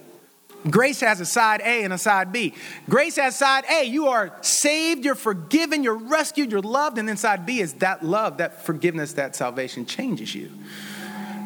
Grace 0.68 1.00
has 1.00 1.20
a 1.20 1.26
side 1.26 1.60
A 1.60 1.84
and 1.84 1.92
a 1.92 1.98
side 1.98 2.32
B. 2.32 2.54
Grace 2.88 3.16
has 3.16 3.36
side 3.36 3.64
A, 3.70 3.84
you 3.84 4.08
are 4.08 4.36
saved, 4.40 5.04
you're 5.04 5.14
forgiven, 5.14 5.84
you're 5.84 5.96
rescued, 5.96 6.50
you're 6.50 6.60
loved. 6.60 6.98
And 6.98 7.08
then 7.08 7.16
side 7.16 7.46
B 7.46 7.60
is 7.60 7.74
that 7.74 8.04
love, 8.04 8.38
that 8.38 8.64
forgiveness, 8.64 9.12
that 9.14 9.36
salvation 9.36 9.86
changes 9.86 10.34
you. 10.34 10.50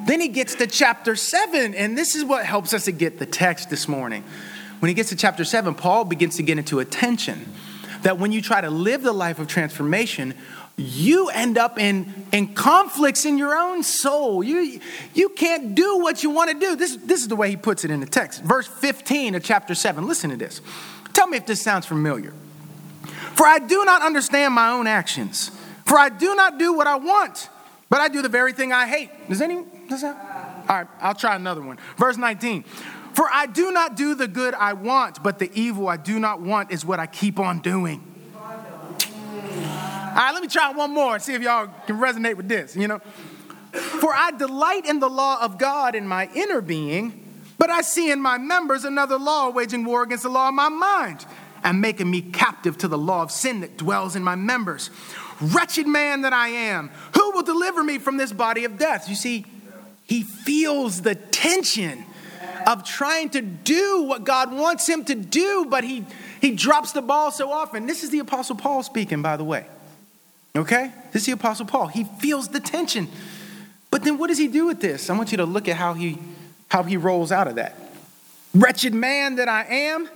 Then 0.07 0.21
he 0.21 0.29
gets 0.29 0.55
to 0.57 0.67
chapter 0.67 1.15
7, 1.15 1.75
and 1.75 1.97
this 1.97 2.17
is 2.17 2.25
what 2.25 2.45
helps 2.45 2.73
us 2.73 2.87
to 2.87 2.93
get 2.93 3.19
the 3.19 3.27
text 3.27 3.71
this 3.71 3.87
morning. 3.87 4.25
When 4.81 4.89
he 4.89 4.95
gets 4.95 5.11
to 5.11 5.17
chapter 5.17 5.45
7, 5.45 5.75
Paul 5.75 6.05
begins 6.05 6.37
to 6.37 6.43
get 6.43 6.59
into 6.59 6.81
a 6.81 6.85
tension 6.85 7.53
that 8.03 8.19
when 8.19 8.33
you 8.33 8.43
try 8.43 8.61
to 8.61 8.71
live 8.71 9.03
the 9.03 9.13
life 9.13 9.39
of 9.39 9.47
transformation, 9.47 10.35
you 10.77 11.29
end 11.29 11.59
up 11.59 11.79
in, 11.79 12.27
in 12.33 12.55
conflicts 12.55 13.25
in 13.25 13.39
your 13.39 13.55
own 13.55 13.83
soul. 13.83 14.43
You, 14.43 14.81
you 15.15 15.29
can't 15.31 15.75
do 15.75 15.99
what 15.99 16.23
you 16.23 16.31
want 16.31 16.51
to 16.51 16.59
do. 16.59 16.77
This, 16.77 16.97
this 16.97 17.21
is 17.21 17.29
the 17.29 17.37
way 17.37 17.51
he 17.51 17.57
puts 17.57 17.85
it 17.85 17.91
in 17.91 18.01
the 18.01 18.07
text. 18.07 18.43
Verse 18.43 18.67
15 18.67 19.35
of 19.35 19.45
chapter 19.45 19.75
7. 19.75 20.07
Listen 20.07 20.31
to 20.31 20.37
this. 20.37 20.61
Tell 21.13 21.27
me 21.27 21.37
if 21.37 21.47
this 21.47 21.63
sounds 21.63 21.87
familiar. 21.87 22.33
For 23.35 23.47
I 23.47 23.59
do 23.59 23.85
not 23.85 24.03
understand 24.03 24.55
my 24.55 24.71
own 24.71 24.87
actions, 24.87 25.51
for 25.87 25.99
I 25.99 26.09
do 26.09 26.35
not 26.35 26.59
do 26.59 26.75
what 26.75 26.87
I 26.87 26.97
want, 26.97 27.49
but 27.89 28.01
I 28.01 28.09
do 28.09 28.23
the 28.23 28.29
very 28.29 28.53
thing 28.53 28.73
I 28.73 28.87
hate. 28.87 29.11
Does 29.29 29.41
anyone? 29.41 29.67
Does 29.89 30.03
that? 30.03 30.65
All 30.69 30.77
right, 30.77 30.87
I'll 31.01 31.15
try 31.15 31.35
another 31.35 31.63
one. 31.63 31.79
Verse 31.97 32.17
19. 32.17 32.63
For 33.15 33.29
I 33.31 33.47
do 33.47 33.73
not 33.73 33.97
do 33.97 34.15
the 34.15 34.29
good 34.29 34.55
I 34.55 34.73
want, 34.73 35.23
but 35.23 35.39
the 35.39 35.51
evil 35.55 35.89
I 35.89 35.97
do 35.97 36.19
not 36.19 36.41
want 36.41 36.73
is 36.73 36.85
what 36.85 36.99
I 36.99 37.07
keep 37.07 37.39
on 37.39 37.61
doing. 37.61 38.12
All 40.13 40.19
right, 40.19 40.35
let 40.35 40.43
me 40.43 40.49
try 40.49 40.71
one 40.73 40.93
more 40.93 41.15
and 41.15 41.23
see 41.23 41.33
if 41.33 41.41
y'all 41.41 41.69
can 41.87 41.97
resonate 41.97 42.37
with 42.37 42.47
this, 42.47 42.77
you 42.77 42.87
know. 42.87 42.99
For 43.73 44.15
I 44.15 44.31
delight 44.33 44.85
in 44.85 45.01
the 45.01 45.09
law 45.09 45.43
of 45.43 45.57
God 45.57 45.95
in 45.95 46.07
my 46.07 46.29
inner 46.35 46.61
being, 46.61 47.19
but 47.57 47.71
I 47.71 47.81
see 47.81 48.11
in 48.11 48.21
my 48.21 48.37
members 48.37 48.85
another 48.85 49.19
law 49.19 49.49
waging 49.49 49.87
war 49.87 50.03
against 50.03 50.25
the 50.25 50.29
law 50.29 50.49
of 50.49 50.55
my 50.55 50.69
mind 50.69 51.25
and 51.65 51.81
making 51.81 52.11
me 52.11 52.21
captive 52.21 52.77
to 52.79 52.89
the 52.89 52.99
law 52.99 53.23
of 53.23 53.31
sin 53.31 53.61
that 53.61 53.79
dwells 53.79 54.15
in 54.15 54.23
my 54.23 54.35
members. 54.35 54.91
Wretched 55.41 55.87
man 55.87 56.21
that 56.23 56.35
I 56.35 56.49
am, 56.49 56.91
who 57.17 57.31
will 57.31 57.43
deliver 57.43 57.83
me 57.83 57.97
from 57.97 58.19
this 58.19 58.35
body 58.35 58.67
of 58.67 58.77
death? 58.77 59.09
You 59.09 59.15
see, 59.15 59.47
he 60.05 60.25
feels 60.25 61.01
the 61.01 61.15
tension 61.15 62.05
of 62.67 62.85
trying 62.85 63.31
to 63.31 63.41
do 63.41 64.03
what 64.03 64.25
God 64.25 64.53
wants 64.53 64.87
him 64.87 65.07
to 65.07 65.15
do, 65.15 65.67
but 65.71 65.85
he, 65.85 66.05
he 66.43 66.51
drops 66.51 66.93
the 66.93 67.01
ball 67.01 67.31
so 67.31 67.51
often. 67.51 67.87
This 67.87 68.05
is 68.05 68.11
the 68.11 68.19
Apostle 68.19 68.57
Paul 68.57 68.83
speaking, 68.83 69.23
by 69.23 69.39
the 69.39 69.45
way. 69.45 69.65
Okay? 70.57 70.93
This 71.13 71.23
is 71.23 71.27
the 71.27 71.33
Apostle 71.33 71.67
Paul. 71.67 71.87
He 71.87 72.05
feels 72.05 72.49
the 72.49 72.61
tension. 72.61 73.09
But 73.91 74.05
then 74.05 74.19
what 74.19 74.29
does 74.29 74.39
he 74.39 74.49
do 74.49 74.67
with 74.67 74.81
this? 74.81 75.11
I 75.11 75.17
want 75.17 75.33
you 75.33 75.39
to 75.39 75.47
look 75.47 75.69
at 75.69 75.77
how 75.77 75.95
he, 75.95 76.19
how 76.69 76.83
he 76.83 76.97
rolls 76.97 77.33
out 77.33 77.49
of 77.49 77.57
that. 77.57 77.77
Wretched 78.55 78.93
man 78.93 79.37
that 79.37 79.49
I 79.49 79.65
am, 79.65 80.09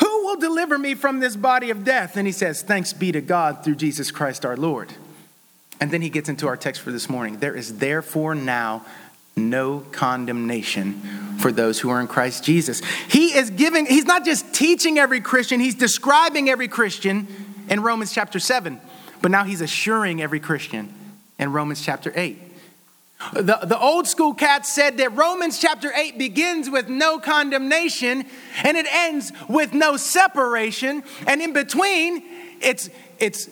who 0.00 0.24
will 0.24 0.36
deliver 0.36 0.76
me 0.76 0.94
from 0.94 1.20
this 1.20 1.36
body 1.36 1.70
of 1.70 1.84
death? 1.84 2.16
And 2.16 2.26
he 2.26 2.32
says, 2.32 2.62
Thanks 2.62 2.92
be 2.92 3.12
to 3.12 3.20
God 3.20 3.62
through 3.64 3.76
Jesus 3.76 4.10
Christ 4.10 4.44
our 4.44 4.56
Lord. 4.56 4.92
And 5.80 5.90
then 5.90 6.02
he 6.02 6.10
gets 6.10 6.28
into 6.28 6.46
our 6.46 6.56
text 6.56 6.80
for 6.80 6.90
this 6.92 7.08
morning. 7.08 7.38
There 7.38 7.54
is 7.54 7.78
therefore 7.78 8.34
now 8.34 8.84
no 9.36 9.80
condemnation 9.92 11.00
for 11.38 11.50
those 11.50 11.80
who 11.80 11.90
are 11.90 12.00
in 12.00 12.06
Christ 12.06 12.44
Jesus. 12.44 12.82
He 13.08 13.34
is 13.36 13.50
giving, 13.50 13.86
he's 13.86 14.04
not 14.04 14.24
just 14.24 14.54
teaching 14.54 14.98
every 14.98 15.20
Christian, 15.20 15.60
he's 15.60 15.74
describing 15.74 16.48
every 16.48 16.68
Christian 16.68 17.26
in 17.68 17.80
Romans 17.80 18.12
chapter 18.12 18.38
7, 18.38 18.80
but 19.22 19.30
now 19.30 19.44
he's 19.44 19.60
assuring 19.60 20.20
every 20.20 20.40
Christian 20.40 20.92
in 21.38 21.52
Romans 21.52 21.82
chapter 21.82 22.12
8. 22.14 22.38
The, 23.34 23.58
the 23.62 23.78
old 23.78 24.08
school 24.08 24.34
cats 24.34 24.72
said 24.74 24.98
that 24.98 25.16
Romans 25.16 25.58
chapter 25.58 25.92
8 25.94 26.18
begins 26.18 26.68
with 26.68 26.88
no 26.88 27.18
condemnation 27.18 28.24
and 28.64 28.76
it 28.76 28.86
ends 28.90 29.32
with 29.48 29.72
no 29.72 29.96
separation. 29.96 31.04
And 31.26 31.40
in 31.40 31.52
between, 31.52 32.24
it's, 32.60 32.90
it's, 33.20 33.48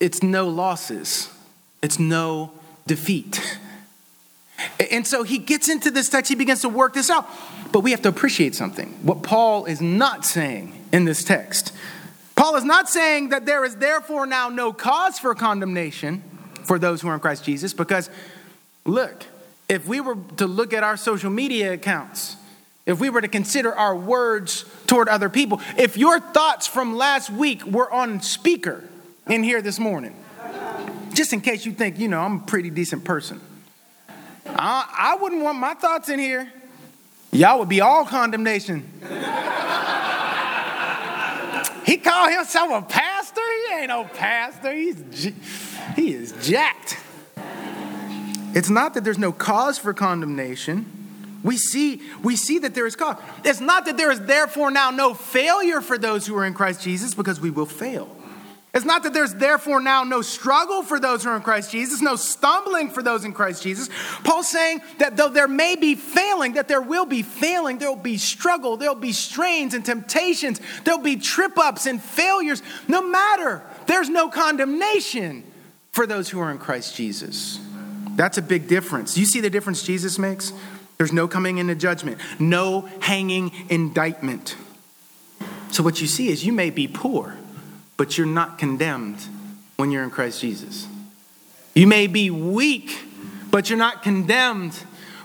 it's 0.00 0.22
no 0.22 0.48
losses, 0.48 1.28
it's 1.82 1.98
no 1.98 2.52
defeat. 2.86 3.58
And 4.90 5.06
so 5.06 5.22
he 5.22 5.38
gets 5.38 5.68
into 5.68 5.90
this 5.90 6.08
text, 6.08 6.30
he 6.30 6.34
begins 6.34 6.62
to 6.62 6.68
work 6.68 6.94
this 6.94 7.10
out. 7.10 7.28
But 7.72 7.80
we 7.80 7.90
have 7.90 8.02
to 8.02 8.08
appreciate 8.08 8.54
something. 8.54 8.88
What 9.02 9.22
Paul 9.22 9.64
is 9.66 9.80
not 9.80 10.24
saying 10.24 10.72
in 10.92 11.04
this 11.04 11.24
text. 11.24 11.72
Paul 12.34 12.56
is 12.56 12.64
not 12.64 12.88
saying 12.88 13.30
that 13.30 13.46
there 13.46 13.64
is 13.64 13.76
therefore 13.76 14.26
now 14.26 14.48
no 14.48 14.72
cause 14.72 15.18
for 15.18 15.34
condemnation 15.34 16.22
for 16.64 16.78
those 16.78 17.00
who 17.00 17.08
are 17.08 17.14
in 17.14 17.20
Christ 17.20 17.44
Jesus, 17.44 17.72
because 17.72 18.10
look, 18.84 19.26
if 19.68 19.86
we 19.86 20.00
were 20.00 20.16
to 20.36 20.46
look 20.46 20.72
at 20.72 20.82
our 20.82 20.96
social 20.96 21.30
media 21.30 21.72
accounts, 21.72 22.36
if 22.84 22.98
we 22.98 23.10
were 23.10 23.20
to 23.20 23.28
consider 23.28 23.74
our 23.74 23.96
words 23.96 24.64
toward 24.86 25.08
other 25.08 25.28
people, 25.28 25.60
if 25.76 25.96
your 25.96 26.18
thoughts 26.20 26.66
from 26.66 26.96
last 26.96 27.30
week 27.30 27.64
were 27.64 27.90
on 27.90 28.20
speaker 28.20 28.82
in 29.28 29.42
here 29.42 29.62
this 29.62 29.78
morning, 29.78 30.16
just 31.14 31.32
in 31.32 31.40
case 31.40 31.64
you 31.64 31.72
think, 31.72 31.98
you 31.98 32.08
know, 32.08 32.20
I'm 32.20 32.36
a 32.38 32.44
pretty 32.44 32.70
decent 32.70 33.04
person, 33.04 33.40
I, 34.46 34.88
I 34.96 35.16
wouldn't 35.16 35.42
want 35.42 35.58
my 35.58 35.74
thoughts 35.74 36.08
in 36.08 36.18
here. 36.18 36.52
Y'all 37.30 37.60
would 37.60 37.68
be 37.68 37.80
all 37.80 38.04
condemnation. 38.04 38.90
He 41.84 41.96
called 41.96 42.32
himself 42.32 42.70
a 42.70 42.82
pastor? 42.86 43.40
He 43.40 43.74
ain't 43.78 43.88
no 43.88 44.04
pastor. 44.04 44.74
He's, 44.74 45.32
he 45.96 46.12
is 46.12 46.32
jacked. 46.46 46.98
It's 48.54 48.68
not 48.70 48.94
that 48.94 49.04
there's 49.04 49.18
no 49.18 49.32
cause 49.32 49.78
for 49.78 49.94
condemnation. 49.94 50.86
We 51.42 51.56
see, 51.56 52.02
we 52.22 52.36
see 52.36 52.58
that 52.60 52.74
there 52.74 52.86
is 52.86 52.94
cause. 52.94 53.16
It's 53.44 53.60
not 53.60 53.86
that 53.86 53.96
there 53.96 54.12
is 54.12 54.20
therefore 54.20 54.70
now 54.70 54.90
no 54.90 55.14
failure 55.14 55.80
for 55.80 55.98
those 55.98 56.26
who 56.26 56.36
are 56.36 56.44
in 56.44 56.54
Christ 56.54 56.82
Jesus 56.82 57.14
because 57.14 57.40
we 57.40 57.50
will 57.50 57.66
fail. 57.66 58.14
It's 58.74 58.86
not 58.86 59.02
that 59.02 59.12
there's 59.12 59.34
therefore 59.34 59.82
now 59.82 60.02
no 60.02 60.22
struggle 60.22 60.82
for 60.82 60.98
those 60.98 61.24
who 61.24 61.30
are 61.30 61.36
in 61.36 61.42
Christ 61.42 61.70
Jesus, 61.70 62.00
no 62.00 62.16
stumbling 62.16 62.88
for 62.88 63.02
those 63.02 63.24
in 63.26 63.34
Christ 63.34 63.62
Jesus. 63.62 63.90
Paul's 64.24 64.48
saying 64.48 64.80
that 64.98 65.14
though 65.14 65.28
there 65.28 65.48
may 65.48 65.76
be 65.76 65.94
failing, 65.94 66.54
that 66.54 66.68
there 66.68 66.80
will 66.80 67.04
be 67.04 67.22
failing, 67.22 67.76
there'll 67.76 67.96
be 67.96 68.16
struggle, 68.16 68.78
there'll 68.78 68.94
be 68.94 69.12
strains 69.12 69.74
and 69.74 69.84
temptations, 69.84 70.58
there'll 70.84 71.00
be 71.00 71.16
trip 71.16 71.58
ups 71.58 71.84
and 71.84 72.02
failures. 72.02 72.62
No 72.88 73.06
matter, 73.06 73.62
there's 73.86 74.08
no 74.08 74.30
condemnation 74.30 75.44
for 75.92 76.06
those 76.06 76.30
who 76.30 76.40
are 76.40 76.50
in 76.50 76.56
Christ 76.56 76.96
Jesus. 76.96 77.60
That's 78.16 78.38
a 78.38 78.42
big 78.42 78.68
difference. 78.68 79.18
You 79.18 79.26
see 79.26 79.40
the 79.40 79.50
difference 79.50 79.82
Jesus 79.82 80.18
makes? 80.18 80.52
There's 80.96 81.12
no 81.12 81.28
coming 81.28 81.58
into 81.58 81.74
judgment, 81.74 82.18
no 82.38 82.88
hanging 83.00 83.52
indictment. 83.68 84.56
So, 85.72 85.82
what 85.82 86.00
you 86.00 86.06
see 86.06 86.28
is 86.28 86.44
you 86.44 86.52
may 86.52 86.70
be 86.70 86.86
poor, 86.86 87.36
but 88.02 88.18
you're 88.18 88.26
not 88.26 88.58
condemned 88.58 89.16
when 89.76 89.92
you're 89.92 90.02
in 90.02 90.10
Christ 90.10 90.40
Jesus. 90.40 90.88
You 91.72 91.86
may 91.86 92.08
be 92.08 92.30
weak, 92.30 92.98
but 93.52 93.70
you're 93.70 93.78
not 93.78 94.02
condemned 94.02 94.76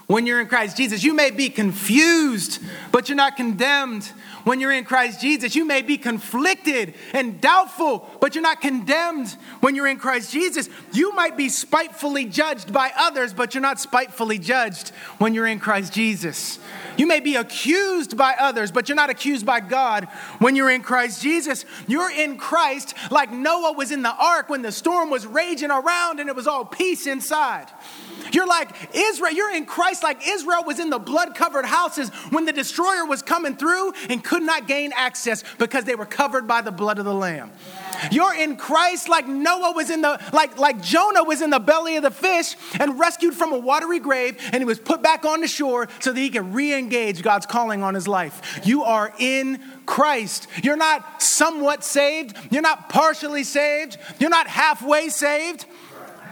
when 0.08 0.26
you're 0.26 0.40
in 0.40 0.48
Christ 0.48 0.78
Jesus. 0.78 1.04
You 1.04 1.14
may 1.14 1.32
be 1.32 1.50
confused, 1.50 2.62
but 2.92 3.10
you're 3.10 3.16
not 3.18 3.36
condemned 3.36 4.12
when 4.46 4.62
you're 4.62 4.72
in 4.72 4.86
Christ 4.86 5.20
Jesus. 5.20 5.56
You 5.56 5.66
may 5.66 5.82
be 5.82 5.98
conflicted 5.98 6.94
and 7.12 7.42
doubtful, 7.42 8.10
but 8.22 8.34
you're 8.34 8.42
not 8.42 8.62
condemned 8.62 9.36
when 9.60 9.76
you're 9.76 9.88
in 9.88 9.98
Christ 9.98 10.32
Jesus. 10.32 10.70
You 10.94 11.14
might 11.14 11.36
be 11.36 11.50
spitefully 11.50 12.24
judged 12.24 12.72
by 12.72 12.94
others, 12.98 13.34
but 13.34 13.54
you're 13.54 13.62
not 13.62 13.82
spitefully 13.82 14.40
judged 14.40 14.90
when 15.18 15.34
you're 15.34 15.48
in 15.48 15.60
Christ 15.60 15.92
Jesus. 15.92 16.60
You 16.96 17.08
may 17.08 17.20
be 17.20 17.36
accused 17.36 18.16
by 18.16 18.36
others, 18.40 18.72
but 18.72 18.88
you're 18.88 18.96
not 18.96 19.10
accused 19.10 19.46
by 19.46 19.60
God 19.60 20.06
when 20.40 20.56
you're 20.56 20.70
in 20.70 20.82
Christ 20.82 21.22
Jesus. 21.22 21.66
You're 21.86 22.10
in 22.10 22.38
Christ 22.38 22.94
like 23.12 23.32
Noah 23.32 23.74
was 23.74 23.92
in 23.92 24.02
the 24.02 24.16
ark 24.16 24.48
when 24.48 24.62
the 24.62 24.72
storm 24.72 25.10
was 25.10 25.28
raging 25.28 25.72
around 25.72 26.22
and 26.22 26.30
it 26.30 26.36
was 26.36 26.48
all 26.48 26.64
peace 26.64 27.06
inside. 27.06 27.68
You're 28.32 28.48
like 28.48 28.72
Israel, 28.96 29.32
you're 29.32 29.54
in 29.54 29.66
Christ 29.66 30.04
like 30.04 30.28
Israel 30.28 30.64
was 30.66 30.80
in 30.80 30.90
the 30.90 31.00
blood 31.00 31.36
covered 31.36 31.66
houses 31.66 32.10
when 32.30 32.46
the 32.46 32.54
destroyer 32.54 33.06
was 33.06 33.22
coming 33.22 33.56
through 33.56 33.94
and 34.10 34.24
could 34.24 34.44
not 34.44 34.68
gain 34.68 34.92
access 34.96 35.44
because 35.58 35.86
they 35.86 35.96
were 35.96 36.06
covered 36.06 36.48
by 36.48 36.62
the 36.62 36.72
blood 36.72 37.00
of 37.00 37.06
the 37.06 37.14
Lamb. 37.14 37.52
You're 38.12 38.36
in 38.36 38.58
Christ 38.58 39.10
like 39.10 39.28
Noah 39.28 39.74
was 39.74 39.90
in 39.90 40.02
the, 40.02 40.22
like, 40.34 40.58
like 40.58 40.82
Jonah 40.82 41.24
was 41.24 41.42
in 41.42 41.50
the 41.50 41.60
belly 41.60 41.96
of 41.96 42.04
the 42.04 42.12
fish 42.12 42.56
and 42.80 43.00
rescued 43.00 43.34
from 43.34 43.54
a 43.54 43.58
watery 43.58 44.00
grave 44.00 44.38
and 44.52 44.62
he 44.62 44.66
was 44.66 44.80
put 44.80 45.02
back 45.02 45.26
on 45.26 45.42
the 45.42 45.48
shore 45.48 45.88
so 46.00 46.12
that 46.12 46.20
he 46.20 46.30
could 46.30 46.54
re 46.54 46.74
engage 46.74 47.22
God's 47.22 47.46
calling 47.46 47.84
on 47.84 47.94
his 47.94 48.08
life. 48.08 48.62
You 48.64 48.84
are 48.84 49.14
in 49.20 49.62
Christ. 49.86 50.48
You're 50.64 50.78
not 50.78 51.22
somewhat 51.22 51.84
saved, 51.84 52.38
you're 52.52 52.62
not 52.62 52.90
partially 52.90 53.44
saved, 53.44 53.98
you're 54.20 54.30
not 54.30 54.48
halfway 54.48 55.10
saved. 55.10 55.66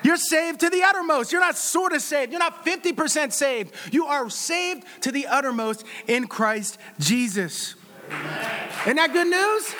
You're 0.05 0.17
saved 0.17 0.59
to 0.59 0.69
the 0.69 0.83
uttermost. 0.83 1.31
You're 1.31 1.41
not 1.41 1.57
sort 1.57 1.91
of 1.91 1.99
saved. 1.99 2.31
You're 2.31 2.37
not 2.37 2.63
50% 2.63 3.33
saved. 3.33 3.73
You 3.91 4.05
are 4.05 4.29
saved 4.29 4.85
to 5.01 5.11
the 5.11 5.25
uttermost 5.25 5.83
in 6.05 6.27
Christ 6.27 6.77
Jesus. 6.99 7.73
Isn't 8.83 8.97
that 8.97 9.13
good 9.13 9.25
news? 9.25 9.73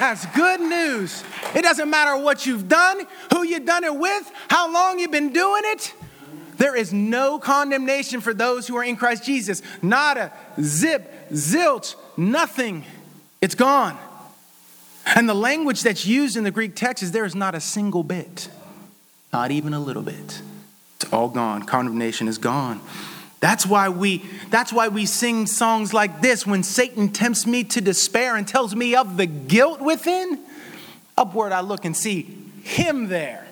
That's 0.00 0.24
good 0.34 0.60
news. 0.60 1.22
It 1.54 1.60
doesn't 1.60 1.90
matter 1.90 2.16
what 2.16 2.46
you've 2.46 2.66
done, 2.66 3.06
who 3.30 3.42
you've 3.42 3.66
done 3.66 3.84
it 3.84 3.94
with, 3.94 4.32
how 4.48 4.72
long 4.72 4.98
you've 4.98 5.10
been 5.10 5.34
doing 5.34 5.62
it. 5.66 5.92
There 6.56 6.74
is 6.74 6.94
no 6.94 7.38
condemnation 7.38 8.22
for 8.22 8.32
those 8.32 8.66
who 8.66 8.78
are 8.78 8.84
in 8.84 8.96
Christ 8.96 9.24
Jesus. 9.24 9.60
Nada, 9.82 10.32
zip, 10.58 11.28
zilch, 11.30 11.94
nothing. 12.16 12.86
It's 13.42 13.54
gone. 13.54 13.98
And 15.14 15.28
the 15.28 15.34
language 15.34 15.82
that's 15.82 16.06
used 16.06 16.38
in 16.38 16.44
the 16.44 16.50
Greek 16.50 16.74
text 16.74 17.02
is 17.02 17.12
there 17.12 17.26
is 17.26 17.34
not 17.34 17.54
a 17.54 17.60
single 17.60 18.02
bit. 18.02 18.48
Not 19.36 19.50
even 19.50 19.74
a 19.74 19.80
little 19.80 20.02
bit. 20.02 20.40
It's 20.94 21.12
all 21.12 21.28
gone. 21.28 21.64
Condemnation 21.64 22.26
is 22.26 22.38
gone. 22.38 22.80
That's 23.38 23.66
why 23.66 23.90
we 23.90 24.24
that's 24.48 24.72
why 24.72 24.88
we 24.88 25.04
sing 25.04 25.44
songs 25.46 25.92
like 25.92 26.22
this 26.22 26.46
when 26.46 26.62
Satan 26.62 27.10
tempts 27.10 27.46
me 27.46 27.62
to 27.64 27.82
despair 27.82 28.36
and 28.36 28.48
tells 28.48 28.74
me 28.74 28.94
of 28.94 29.18
the 29.18 29.26
guilt 29.26 29.82
within. 29.82 30.40
Upward 31.18 31.52
I 31.52 31.60
look 31.60 31.84
and 31.84 31.94
see 31.94 32.22
him 32.62 33.08
there. 33.08 33.46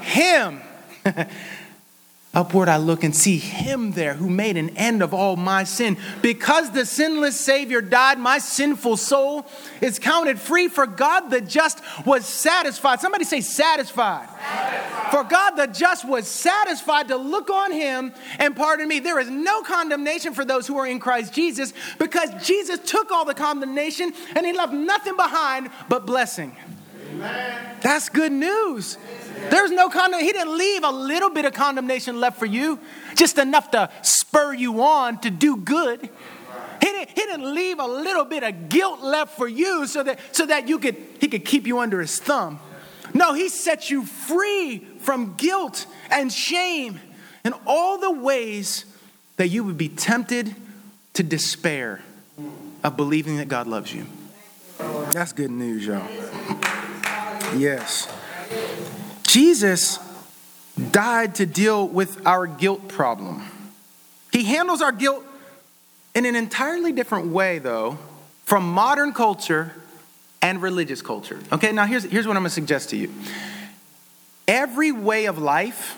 Him. 0.00 0.60
Upward 2.34 2.70
I 2.70 2.78
look 2.78 3.04
and 3.04 3.14
see 3.14 3.36
him 3.36 3.92
there 3.92 4.14
who 4.14 4.30
made 4.30 4.56
an 4.56 4.70
end 4.70 5.02
of 5.02 5.12
all 5.12 5.36
my 5.36 5.64
sin. 5.64 5.98
Because 6.22 6.70
the 6.70 6.86
sinless 6.86 7.38
Savior 7.38 7.82
died, 7.82 8.18
my 8.18 8.38
sinful 8.38 8.96
soul 8.96 9.46
is 9.82 9.98
counted 9.98 10.40
free. 10.40 10.68
For 10.68 10.86
God 10.86 11.28
the 11.28 11.42
just 11.42 11.80
was 12.06 12.24
satisfied. 12.24 13.00
Somebody 13.00 13.24
say, 13.24 13.42
satisfied. 13.42 14.28
For 15.10 15.24
God 15.24 15.52
the 15.52 15.66
just 15.66 16.08
was 16.08 16.26
satisfied 16.26 17.08
to 17.08 17.16
look 17.16 17.50
on 17.50 17.70
him 17.70 18.12
and 18.38 18.56
pardon 18.56 18.88
me. 18.88 18.98
There 18.98 19.20
is 19.20 19.28
no 19.28 19.62
condemnation 19.62 20.32
for 20.32 20.44
those 20.44 20.66
who 20.66 20.78
are 20.78 20.86
in 20.86 21.00
Christ 21.00 21.34
Jesus 21.34 21.74
because 21.98 22.30
Jesus 22.46 22.78
took 22.78 23.10
all 23.10 23.24
the 23.24 23.34
condemnation 23.34 24.14
and 24.34 24.46
he 24.46 24.52
left 24.52 24.72
nothing 24.72 25.16
behind 25.16 25.70
but 25.88 26.06
blessing. 26.06 26.56
Amen. 27.10 27.76
That's 27.82 28.08
good 28.08 28.32
news. 28.32 28.96
There's 29.50 29.70
no 29.70 29.90
condemnation. 29.90 30.26
He 30.26 30.32
didn't 30.32 30.56
leave 30.56 30.84
a 30.84 30.90
little 30.90 31.30
bit 31.30 31.44
of 31.44 31.52
condemnation 31.52 32.18
left 32.18 32.38
for 32.38 32.46
you, 32.46 32.78
just 33.14 33.36
enough 33.38 33.70
to 33.72 33.90
spur 34.00 34.54
you 34.54 34.82
on 34.82 35.18
to 35.20 35.30
do 35.30 35.56
good. 35.56 36.00
He 36.80 36.86
didn't, 36.86 37.08
he 37.10 37.14
didn't 37.14 37.54
leave 37.54 37.78
a 37.78 37.86
little 37.86 38.24
bit 38.24 38.42
of 38.42 38.68
guilt 38.68 39.02
left 39.02 39.36
for 39.36 39.46
you 39.46 39.86
so 39.86 40.02
that, 40.02 40.18
so 40.32 40.46
that 40.46 40.68
you 40.68 40.78
could, 40.78 40.96
he 41.20 41.28
could 41.28 41.44
keep 41.44 41.66
you 41.66 41.80
under 41.80 42.00
his 42.00 42.18
thumb. 42.18 42.60
No, 43.14 43.34
he 43.34 43.48
set 43.48 43.90
you 43.90 44.04
free 44.04 44.78
from 45.00 45.34
guilt 45.36 45.86
and 46.10 46.32
shame 46.32 47.00
and 47.44 47.54
all 47.66 47.98
the 47.98 48.10
ways 48.10 48.84
that 49.36 49.48
you 49.48 49.64
would 49.64 49.76
be 49.76 49.88
tempted 49.88 50.54
to 51.14 51.22
despair 51.22 52.00
of 52.82 52.96
believing 52.96 53.36
that 53.36 53.48
God 53.48 53.66
loves 53.66 53.92
you. 53.92 54.06
That's 55.12 55.32
good 55.32 55.50
news, 55.50 55.86
y'all. 55.86 56.06
Yes. 57.56 58.08
Jesus 59.26 59.98
died 60.90 61.34
to 61.36 61.46
deal 61.46 61.86
with 61.86 62.26
our 62.26 62.46
guilt 62.46 62.88
problem. 62.88 63.42
He 64.32 64.44
handles 64.44 64.80
our 64.80 64.92
guilt 64.92 65.24
in 66.14 66.24
an 66.24 66.34
entirely 66.34 66.92
different 66.92 67.26
way, 67.28 67.58
though, 67.58 67.98
from 68.44 68.64
modern 68.64 69.12
culture 69.12 69.72
and 70.42 70.60
religious 70.60 71.00
culture. 71.00 71.38
Okay, 71.52 71.72
now 71.72 71.86
here's, 71.86 72.04
here's 72.04 72.26
what 72.26 72.36
I'm 72.36 72.42
gonna 72.42 72.50
suggest 72.50 72.90
to 72.90 72.96
you. 72.96 73.10
Every 74.46 74.92
way 74.92 75.26
of 75.26 75.38
life 75.38 75.96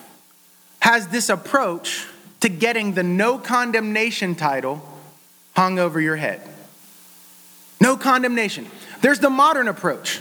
has 0.81 1.09
this 1.09 1.31
approach 1.31 2.07
to 2.41 2.51
getting 2.51 2.93
the 2.93 3.03
no 3.03 3.39
condemnation 3.39 4.35
title 4.35 4.87
hung 5.57 5.79
over 5.79 5.99
your 5.99 6.17
head. 6.17 6.47
No 7.81 7.97
condemnation. 7.97 8.67
There's 9.01 9.19
the 9.19 9.31
modern 9.31 9.67
approach. 9.67 10.21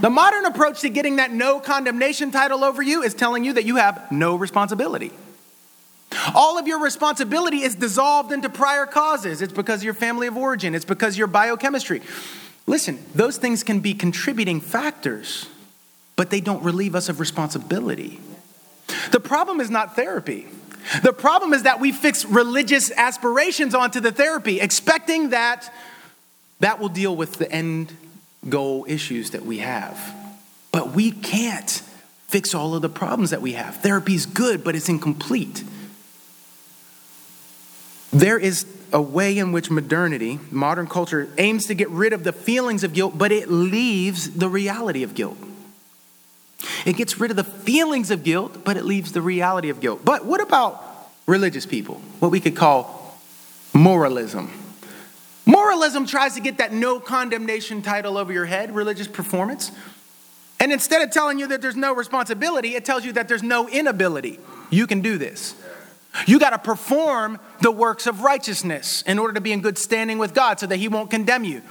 The 0.00 0.10
modern 0.10 0.44
approach 0.44 0.82
to 0.82 0.90
getting 0.90 1.16
that 1.16 1.32
no 1.32 1.58
condemnation 1.58 2.30
title 2.30 2.62
over 2.62 2.82
you 2.82 3.02
is 3.02 3.14
telling 3.14 3.44
you 3.44 3.54
that 3.54 3.64
you 3.64 3.76
have 3.76 4.12
no 4.12 4.36
responsibility. 4.36 5.10
All 6.34 6.58
of 6.58 6.66
your 6.66 6.80
responsibility 6.80 7.62
is 7.62 7.74
dissolved 7.74 8.32
into 8.32 8.48
prior 8.48 8.86
causes. 8.86 9.42
It's 9.42 9.52
because 9.52 9.80
of 9.80 9.84
your 9.84 9.94
family 9.94 10.26
of 10.26 10.36
origin, 10.36 10.74
it's 10.74 10.84
because 10.84 11.14
of 11.14 11.18
your 11.18 11.26
biochemistry. 11.26 12.02
Listen, 12.68 13.02
those 13.14 13.38
things 13.38 13.62
can 13.62 13.80
be 13.80 13.94
contributing 13.94 14.60
factors, 14.60 15.48
but 16.16 16.28
they 16.28 16.42
don't 16.42 16.62
relieve 16.62 16.94
us 16.94 17.08
of 17.08 17.18
responsibility. 17.18 18.20
The 19.10 19.20
problem 19.20 19.58
is 19.60 19.70
not 19.70 19.96
therapy. 19.96 20.46
The 21.02 21.14
problem 21.14 21.54
is 21.54 21.62
that 21.62 21.80
we 21.80 21.92
fix 21.92 22.26
religious 22.26 22.90
aspirations 22.90 23.74
onto 23.74 24.00
the 24.00 24.12
therapy, 24.12 24.60
expecting 24.60 25.30
that 25.30 25.72
that 26.60 26.78
will 26.78 26.90
deal 26.90 27.16
with 27.16 27.36
the 27.36 27.50
end 27.50 27.96
goal 28.46 28.84
issues 28.86 29.30
that 29.30 29.46
we 29.46 29.58
have. 29.58 29.98
But 30.70 30.90
we 30.90 31.10
can't 31.10 31.70
fix 32.26 32.54
all 32.54 32.74
of 32.74 32.82
the 32.82 32.90
problems 32.90 33.30
that 33.30 33.40
we 33.40 33.52
have. 33.54 33.76
Therapy 33.76 34.14
is 34.14 34.26
good, 34.26 34.62
but 34.62 34.76
it's 34.76 34.90
incomplete. 34.90 35.64
There 38.12 38.38
is 38.38 38.66
a 38.92 39.00
way 39.00 39.38
in 39.38 39.52
which 39.52 39.70
modernity, 39.70 40.38
modern 40.50 40.86
culture, 40.86 41.28
aims 41.38 41.66
to 41.66 41.74
get 41.74 41.88
rid 41.90 42.12
of 42.12 42.24
the 42.24 42.32
feelings 42.32 42.84
of 42.84 42.92
guilt, 42.92 43.16
but 43.16 43.32
it 43.32 43.50
leaves 43.50 44.30
the 44.30 44.48
reality 44.48 45.02
of 45.02 45.14
guilt. 45.14 45.36
It 46.84 46.96
gets 46.96 47.20
rid 47.20 47.30
of 47.30 47.36
the 47.36 47.44
feelings 47.44 48.10
of 48.10 48.24
guilt, 48.24 48.64
but 48.64 48.76
it 48.76 48.84
leaves 48.84 49.12
the 49.12 49.22
reality 49.22 49.68
of 49.68 49.80
guilt. 49.80 50.04
But 50.04 50.24
what 50.24 50.40
about 50.40 50.82
religious 51.26 51.66
people? 51.66 51.96
What 52.18 52.30
we 52.30 52.40
could 52.40 52.56
call 52.56 53.18
moralism. 53.72 54.50
Moralism 55.46 56.06
tries 56.06 56.34
to 56.34 56.40
get 56.40 56.58
that 56.58 56.72
no 56.72 57.00
condemnation 57.00 57.80
title 57.82 58.18
over 58.18 58.32
your 58.32 58.44
head, 58.44 58.74
religious 58.74 59.08
performance. 59.08 59.72
And 60.60 60.72
instead 60.72 61.02
of 61.02 61.10
telling 61.10 61.38
you 61.38 61.46
that 61.48 61.62
there's 61.62 61.76
no 61.76 61.94
responsibility, 61.94 62.74
it 62.74 62.84
tells 62.84 63.04
you 63.04 63.12
that 63.12 63.28
there's 63.28 63.42
no 63.42 63.68
inability. 63.68 64.40
You 64.70 64.86
can 64.86 65.00
do 65.00 65.16
this. 65.16 65.54
You 66.26 66.38
got 66.38 66.50
to 66.50 66.58
perform 66.58 67.38
the 67.60 67.70
works 67.70 68.06
of 68.06 68.22
righteousness 68.22 69.02
in 69.02 69.18
order 69.18 69.34
to 69.34 69.40
be 69.40 69.52
in 69.52 69.60
good 69.60 69.78
standing 69.78 70.18
with 70.18 70.34
God 70.34 70.60
so 70.60 70.66
that 70.66 70.76
He 70.76 70.88
won't 70.88 71.10
condemn 71.10 71.44
you. 71.44 71.62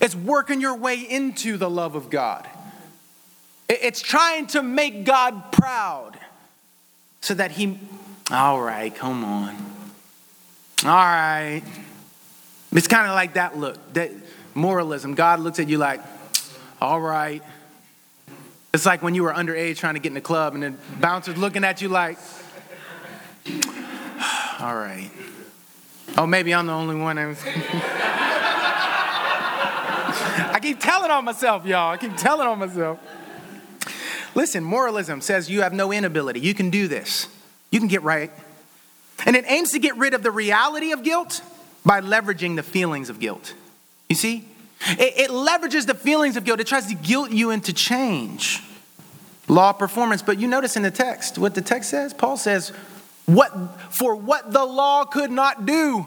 It's 0.00 0.14
working 0.14 0.60
your 0.60 0.76
way 0.76 0.98
into 1.00 1.56
the 1.56 1.70
love 1.70 1.94
of 1.94 2.10
God. 2.10 2.48
It's 3.68 4.02
trying 4.02 4.46
to 4.48 4.62
make 4.62 5.04
God 5.04 5.52
proud 5.52 6.18
so 7.20 7.34
that 7.34 7.52
He, 7.52 7.78
all 8.30 8.60
right, 8.60 8.94
come 8.94 9.24
on. 9.24 9.56
All 10.84 10.90
right. 10.90 11.62
It's 12.72 12.88
kind 12.88 13.06
of 13.06 13.14
like 13.14 13.34
that 13.34 13.56
look, 13.56 13.94
that 13.94 14.10
moralism. 14.54 15.14
God 15.14 15.40
looks 15.40 15.58
at 15.58 15.68
you 15.68 15.78
like, 15.78 16.00
all 16.80 17.00
right. 17.00 17.42
It's 18.74 18.84
like 18.84 19.02
when 19.02 19.14
you 19.14 19.22
were 19.22 19.32
underage 19.32 19.76
trying 19.76 19.94
to 19.94 20.00
get 20.00 20.08
in 20.08 20.14
the 20.14 20.20
club 20.20 20.54
and 20.54 20.62
the 20.62 20.74
bouncer's 21.00 21.38
looking 21.38 21.64
at 21.64 21.80
you 21.80 21.88
like, 21.88 22.18
all 24.60 24.74
right. 24.74 25.10
Oh, 26.16 26.26
maybe 26.26 26.54
I'm 26.54 26.66
the 26.66 26.72
only 26.72 26.96
one. 26.96 27.18
I, 30.36 30.58
keep 30.60 30.78
telling 30.80 31.10
on 31.10 31.24
myself, 31.24 31.66
y'all. 31.66 31.92
I 31.92 31.96
keep 31.96 32.16
telling 32.16 32.46
on 32.46 32.58
myself. 32.58 33.00
Listen, 34.34 34.64
moralism 34.64 35.20
says 35.20 35.50
you 35.50 35.62
have 35.62 35.72
no 35.72 35.92
inability. 35.92 36.40
You 36.40 36.54
can 36.54 36.70
do 36.70 36.88
this, 36.88 37.28
you 37.70 37.78
can 37.78 37.88
get 37.88 38.02
right. 38.02 38.30
And 39.26 39.36
it 39.36 39.44
aims 39.48 39.72
to 39.72 39.78
get 39.78 39.96
rid 39.96 40.12
of 40.12 40.22
the 40.22 40.30
reality 40.30 40.92
of 40.92 41.02
guilt 41.02 41.40
by 41.84 42.00
leveraging 42.00 42.56
the 42.56 42.62
feelings 42.62 43.10
of 43.10 43.20
guilt. 43.20 43.54
You 44.08 44.16
see? 44.16 44.48
It, 44.86 45.14
it 45.16 45.30
leverages 45.30 45.86
the 45.86 45.94
feelings 45.94 46.36
of 46.36 46.44
guilt, 46.44 46.60
it 46.60 46.66
tries 46.66 46.86
to 46.86 46.94
guilt 46.94 47.30
you 47.30 47.50
into 47.50 47.72
change. 47.72 48.62
Law 49.48 49.72
performance. 49.72 50.22
But 50.22 50.38
you 50.38 50.48
notice 50.48 50.76
in 50.76 50.82
the 50.82 50.90
text 50.90 51.38
what 51.38 51.54
the 51.54 51.62
text 51.62 51.90
says? 51.90 52.14
Paul 52.14 52.36
says, 52.36 52.72
what, 53.26 53.52
For 53.90 54.14
what 54.14 54.52
the 54.52 54.64
law 54.64 55.04
could 55.04 55.30
not 55.30 55.66
do, 55.66 56.06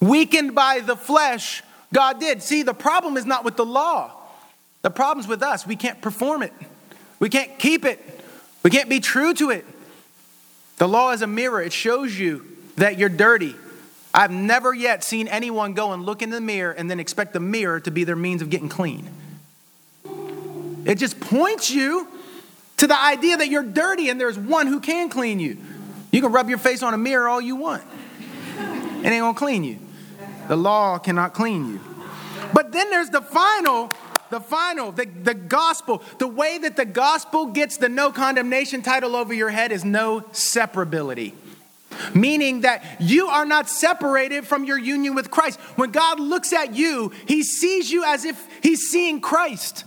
weakened 0.00 0.54
by 0.54 0.80
the 0.80 0.96
flesh, 0.96 1.62
God 1.92 2.20
did. 2.20 2.42
See, 2.42 2.62
the 2.62 2.74
problem 2.74 3.16
is 3.16 3.26
not 3.26 3.44
with 3.44 3.56
the 3.56 3.66
law, 3.66 4.12
the 4.82 4.90
problem's 4.90 5.28
with 5.28 5.42
us. 5.42 5.66
We 5.66 5.76
can't 5.76 6.00
perform 6.00 6.42
it, 6.42 6.52
we 7.18 7.28
can't 7.28 7.58
keep 7.58 7.84
it, 7.84 8.00
we 8.62 8.70
can't 8.70 8.88
be 8.88 9.00
true 9.00 9.34
to 9.34 9.50
it. 9.50 9.66
The 10.78 10.88
law 10.88 11.12
is 11.12 11.20
a 11.20 11.26
mirror, 11.26 11.60
it 11.60 11.72
shows 11.72 12.18
you 12.18 12.46
that 12.76 12.98
you're 12.98 13.10
dirty. 13.10 13.54
I've 14.12 14.30
never 14.30 14.74
yet 14.74 15.04
seen 15.04 15.28
anyone 15.28 15.74
go 15.74 15.92
and 15.92 16.04
look 16.04 16.22
in 16.22 16.30
the 16.30 16.40
mirror 16.40 16.72
and 16.72 16.90
then 16.90 16.98
expect 16.98 17.32
the 17.32 17.40
mirror 17.40 17.78
to 17.80 17.90
be 17.90 18.04
their 18.04 18.16
means 18.16 18.42
of 18.42 18.50
getting 18.50 18.68
clean. 18.68 19.08
It 20.84 20.96
just 20.96 21.20
points 21.20 21.70
you 21.70 22.08
to 22.78 22.86
the 22.86 22.98
idea 22.98 23.36
that 23.36 23.48
you're 23.48 23.62
dirty 23.62 24.08
and 24.08 24.18
there's 24.18 24.38
one 24.38 24.66
who 24.66 24.80
can 24.80 25.10
clean 25.10 25.38
you. 25.38 25.58
You 26.10 26.20
can 26.20 26.32
rub 26.32 26.48
your 26.48 26.58
face 26.58 26.82
on 26.82 26.94
a 26.94 26.98
mirror 26.98 27.28
all 27.28 27.40
you 27.40 27.56
want, 27.56 27.82
it 28.58 29.06
ain't 29.06 29.22
gonna 29.22 29.34
clean 29.34 29.64
you. 29.64 29.78
The 30.48 30.56
law 30.56 30.98
cannot 30.98 31.32
clean 31.32 31.74
you. 31.74 31.80
But 32.52 32.72
then 32.72 32.90
there's 32.90 33.10
the 33.10 33.22
final, 33.22 33.92
the 34.30 34.40
final, 34.40 34.90
the, 34.90 35.06
the 35.06 35.34
gospel. 35.34 36.02
The 36.18 36.26
way 36.26 36.58
that 36.58 36.76
the 36.76 36.84
gospel 36.84 37.46
gets 37.46 37.76
the 37.76 37.88
no 37.88 38.10
condemnation 38.10 38.82
title 38.82 39.14
over 39.14 39.32
your 39.32 39.50
head 39.50 39.70
is 39.70 39.84
no 39.84 40.22
separability 40.32 41.34
meaning 42.14 42.62
that 42.62 42.84
you 43.00 43.26
are 43.26 43.44
not 43.44 43.68
separated 43.68 44.46
from 44.46 44.64
your 44.64 44.78
union 44.78 45.14
with 45.14 45.30
Christ. 45.30 45.58
When 45.76 45.90
God 45.90 46.20
looks 46.20 46.52
at 46.52 46.74
you, 46.74 47.12
he 47.26 47.42
sees 47.42 47.90
you 47.90 48.04
as 48.04 48.24
if 48.24 48.48
he's 48.62 48.90
seeing 48.90 49.20
Christ. 49.20 49.84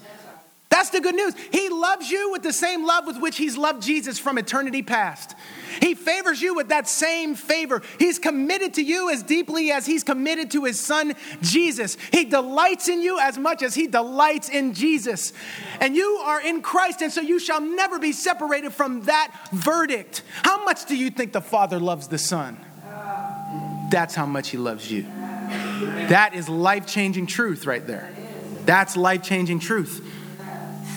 That's 0.74 0.90
the 0.90 1.02
good 1.02 1.14
news. 1.14 1.36
He 1.52 1.70
loves 1.70 2.10
you 2.10 2.32
with 2.32 2.42
the 2.42 2.52
same 2.52 2.84
love 2.84 3.06
with 3.06 3.22
which 3.22 3.38
he's 3.38 3.56
loved 3.56 3.84
Jesus 3.84 4.18
from 4.18 4.40
eternity 4.40 4.82
past. 4.82 5.36
He 5.80 5.94
favors 5.94 6.42
you 6.42 6.56
with 6.56 6.70
that 6.70 6.88
same 6.88 7.36
favor. 7.36 7.84
He's 8.00 8.18
committed 8.18 8.74
to 8.74 8.82
you 8.82 9.12
as 9.12 9.22
deeply 9.22 9.72
as 9.72 9.86
he's 9.86 10.04
committed 10.04 10.50
to 10.50 10.64
his 10.64 10.80
son 10.80 11.14
Jesus. 11.44 11.96
He 12.12 12.26
delights 12.26 12.88
in 12.88 13.04
you 13.04 13.20
as 13.20 13.38
much 13.38 13.62
as 13.62 13.76
he 13.76 13.86
delights 13.86 14.50
in 14.50 14.74
Jesus. 14.74 15.32
And 15.80 15.96
you 15.96 16.20
are 16.24 16.42
in 16.42 16.64
Christ, 16.64 17.04
and 17.04 17.14
so 17.14 17.22
you 17.22 17.38
shall 17.38 17.62
never 17.62 18.00
be 18.00 18.12
separated 18.12 18.74
from 18.74 19.04
that 19.04 19.32
verdict. 19.52 20.24
How 20.42 20.66
much 20.66 20.88
do 20.88 20.96
you 20.96 21.12
think 21.12 21.34
the 21.34 21.42
Father 21.42 21.80
loves 21.80 22.08
the 22.08 22.18
Son? 22.18 22.58
That's 23.92 24.16
how 24.16 24.26
much 24.26 24.50
he 24.50 24.58
loves 24.58 24.92
you. 24.92 25.04
That 25.04 26.32
is 26.34 26.50
life 26.50 26.88
changing 26.88 27.28
truth 27.28 27.68
right 27.68 27.86
there. 27.86 28.12
That's 28.66 28.98
life 28.98 29.22
changing 29.22 29.60
truth. 29.60 30.10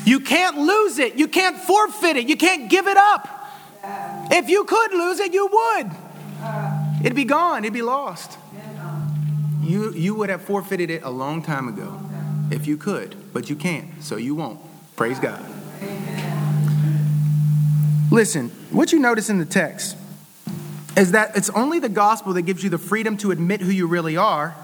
You 0.07 0.21
can't 0.21 0.57
lose 0.57 0.99
it. 1.01 1.17
You 1.17 1.27
can't 1.27 1.59
forfeit 1.59 2.17
it. 2.17 2.29
You 2.29 2.37
can't 2.37 2.71
give 2.71 2.87
it 2.87 2.97
up. 2.97 3.29
If 4.31 4.49
you 4.49 4.65
could 4.65 4.93
lose 4.93 5.21
it, 5.21 5.35
you 5.35 5.47
would. 5.47 5.91
It'd 7.01 7.17
be 7.17 7.25
gone, 7.25 7.65
it'd 7.65 7.73
be 7.73 7.83
lost. 7.83 8.39
You, 9.63 9.93
you 9.93 10.15
would 10.15 10.31
have 10.31 10.43
forfeited 10.43 10.91
it 10.91 11.03
a 11.03 11.11
long 11.11 11.43
time 11.43 11.69
ago 11.69 12.01
if 12.51 12.67
you 12.67 12.77
could, 12.77 13.17
but 13.33 13.51
you 13.51 13.57
can't, 13.57 14.03
so 14.03 14.17
you 14.17 14.35
won't. 14.35 14.61
Praise 14.95 15.19
God. 15.19 15.45
Listen, 18.11 18.51
what 18.71 18.93
you 18.93 19.01
notice 19.01 19.29
in 19.29 19.39
the 19.39 19.45
text 19.45 19.97
is 20.97 21.13
that 21.13 21.37
it's 21.37 21.51
only 21.51 21.81
the 21.81 21.89
gospel 21.89 22.33
that 22.35 22.43
gives 22.43 22.63
you 22.63 22.71
the 22.71 22.79
freedom 22.79 23.17
to 23.19 23.33
admit 23.33 23.61
who 23.61 23.71
you 23.71 23.87
really 23.87 24.17
are, 24.17 24.55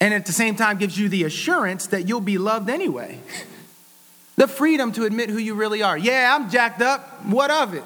and 0.00 0.14
at 0.14 0.24
the 0.26 0.32
same 0.32 0.54
time 0.54 0.78
gives 0.78 0.96
you 0.96 1.08
the 1.08 1.24
assurance 1.24 1.88
that 1.88 2.08
you'll 2.08 2.20
be 2.20 2.38
loved 2.38 2.70
anyway. 2.70 3.18
The 4.36 4.48
freedom 4.48 4.92
to 4.92 5.04
admit 5.04 5.30
who 5.30 5.38
you 5.38 5.54
really 5.54 5.82
are. 5.82 5.98
Yeah, 5.98 6.34
I'm 6.34 6.50
jacked 6.50 6.80
up. 6.80 7.24
What 7.26 7.50
of 7.50 7.74
it? 7.74 7.84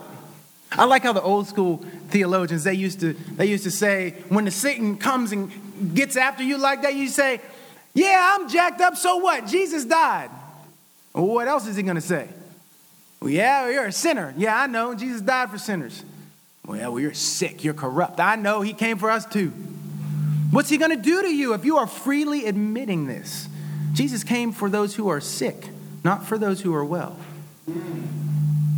I 0.73 0.85
like 0.85 1.03
how 1.03 1.13
the 1.13 1.23
old 1.23 1.47
school 1.47 1.79
theologians 2.09 2.65
they 2.65 2.75
used 2.75 3.01
to 3.01 3.13
they 3.13 3.47
used 3.47 3.65
to 3.65 3.71
say 3.71 4.11
when 4.29 4.45
the 4.45 4.51
Satan 4.51 4.97
comes 4.97 5.33
and 5.33 5.51
gets 5.95 6.17
after 6.17 6.43
you 6.43 6.59
like 6.59 6.83
that, 6.83 6.95
you 6.95 7.09
say, 7.09 7.41
"Yeah, 7.93 8.35
I'm 8.35 8.49
jacked 8.49 8.81
up. 8.81 8.97
So 8.97 9.19
what? 9.19 9.47
Jesus 9.47 9.85
died." 9.85 10.31
What 11.13 11.47
else 11.47 11.69
is 11.69 11.77
he 11.77 11.85
going 11.85 11.95
to 11.95 12.01
say? 12.01 12.29
Well, 13.21 13.31
yeah, 13.31 13.69
you're 13.69 13.87
a 13.87 13.93
sinner. 13.93 14.35
Yeah, 14.37 14.61
I 14.61 14.67
know. 14.67 14.95
Jesus 14.95 15.21
died 15.21 15.49
for 15.49 15.59
sinners. 15.59 16.03
Well, 16.67 16.77
yeah, 16.77 16.89
well, 16.89 16.99
you're 16.99 17.15
sick. 17.15 17.63
You're 17.63 17.75
corrupt. 17.75 18.19
I 18.19 18.35
know. 18.37 18.63
He 18.63 18.73
came 18.73 18.99
for 18.99 19.11
us 19.11 19.25
too. 19.25 19.53
What's 20.51 20.69
he 20.69 20.77
going 20.77 20.91
to 20.91 20.97
do 20.97 21.23
to 21.23 21.29
you 21.29 21.55
if 21.55 21.65
you 21.65 21.79
are 21.79 21.87
freely 21.87 22.47
admitting 22.47 23.07
this? 23.07 23.49
Jesus 23.93 24.25
came 24.25 24.53
for 24.53 24.69
those 24.69 24.95
who 24.95 25.09
are 25.09 25.21
sick, 25.21 25.69
not 26.05 26.27
for 26.27 26.39
those 26.39 26.61
who 26.61 26.75
are 26.75 26.85
well. 26.85 27.17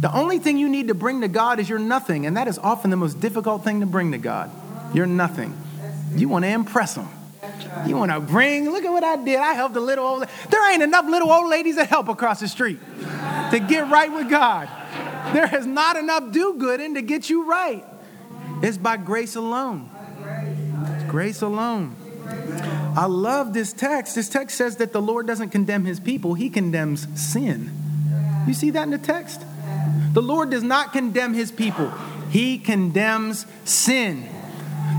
The 0.01 0.15
only 0.15 0.39
thing 0.39 0.59
you 0.59 0.69
need 0.69 0.89
to 0.89 0.95
bring 0.95 1.21
to 1.23 1.29
God 1.29 1.59
is 1.59 1.69
your 1.69 1.81
nothing, 1.81 2.25
and 2.25 2.37
that 2.37 2.47
is 2.49 2.59
often 2.59 2.91
the 2.91 2.97
most 2.97 3.21
difficult 3.21 3.65
thing 3.65 3.81
to 3.81 3.87
bring 3.87 4.13
to 4.13 4.19
God. 4.19 4.51
You're 4.95 5.07
nothing. 5.07 5.57
You 6.15 6.29
want 6.29 6.45
to 6.45 6.51
impress 6.51 6.95
Him. 6.95 7.09
You 7.87 7.97
want 7.97 8.13
to 8.13 8.21
bring, 8.21 8.71
look 8.71 8.85
at 8.85 8.91
what 8.91 9.05
I 9.05 9.17
did. 9.17 9.39
I 9.39 9.53
helped 9.55 9.77
a 9.77 9.81
little 9.81 10.07
old 10.07 10.27
There 10.51 10.73
ain't 10.73 10.83
enough 10.83 11.07
little 11.07 11.31
old 11.31 11.51
ladies 11.51 11.77
that 11.77 11.89
help 11.89 12.09
across 12.09 12.41
the 12.41 12.49
street 12.49 12.79
to 13.51 13.59
get 13.69 13.91
right 13.91 14.13
with 14.13 14.31
God. 14.31 14.69
There 15.33 15.55
is 15.57 15.67
not 15.67 15.97
enough 15.97 16.33
do 16.33 16.55
gooding 16.59 16.95
to 16.95 17.03
get 17.03 17.29
you 17.29 17.49
right. 17.49 17.85
It's 18.63 18.79
by 18.79 18.97
grace 18.97 19.37
alone. 19.37 19.91
It's 20.95 21.05
grace 21.11 21.43
alone. 21.43 21.95
I 22.97 23.05
love 23.05 23.53
this 23.53 23.75
text. 23.75 24.15
This 24.15 24.29
text 24.31 24.57
says 24.57 24.77
that 24.77 24.93
the 24.93 25.03
Lord 25.03 25.27
doesn't 25.27 25.51
condemn 25.51 25.85
his 25.85 26.01
people, 26.01 26.35
he 26.35 26.49
condemns 26.49 27.07
sin. 27.21 27.71
You 28.47 28.55
see 28.55 28.71
that 28.71 28.85
in 28.85 28.91
the 28.91 28.99
text? 28.99 29.45
The 30.13 30.23
Lord 30.23 30.51
does 30.51 30.63
not 30.63 30.93
condemn 30.93 31.35
his 31.35 31.53
people, 31.53 31.91
he 32.31 32.59
condemns 32.59 33.45
sin. 33.65 34.27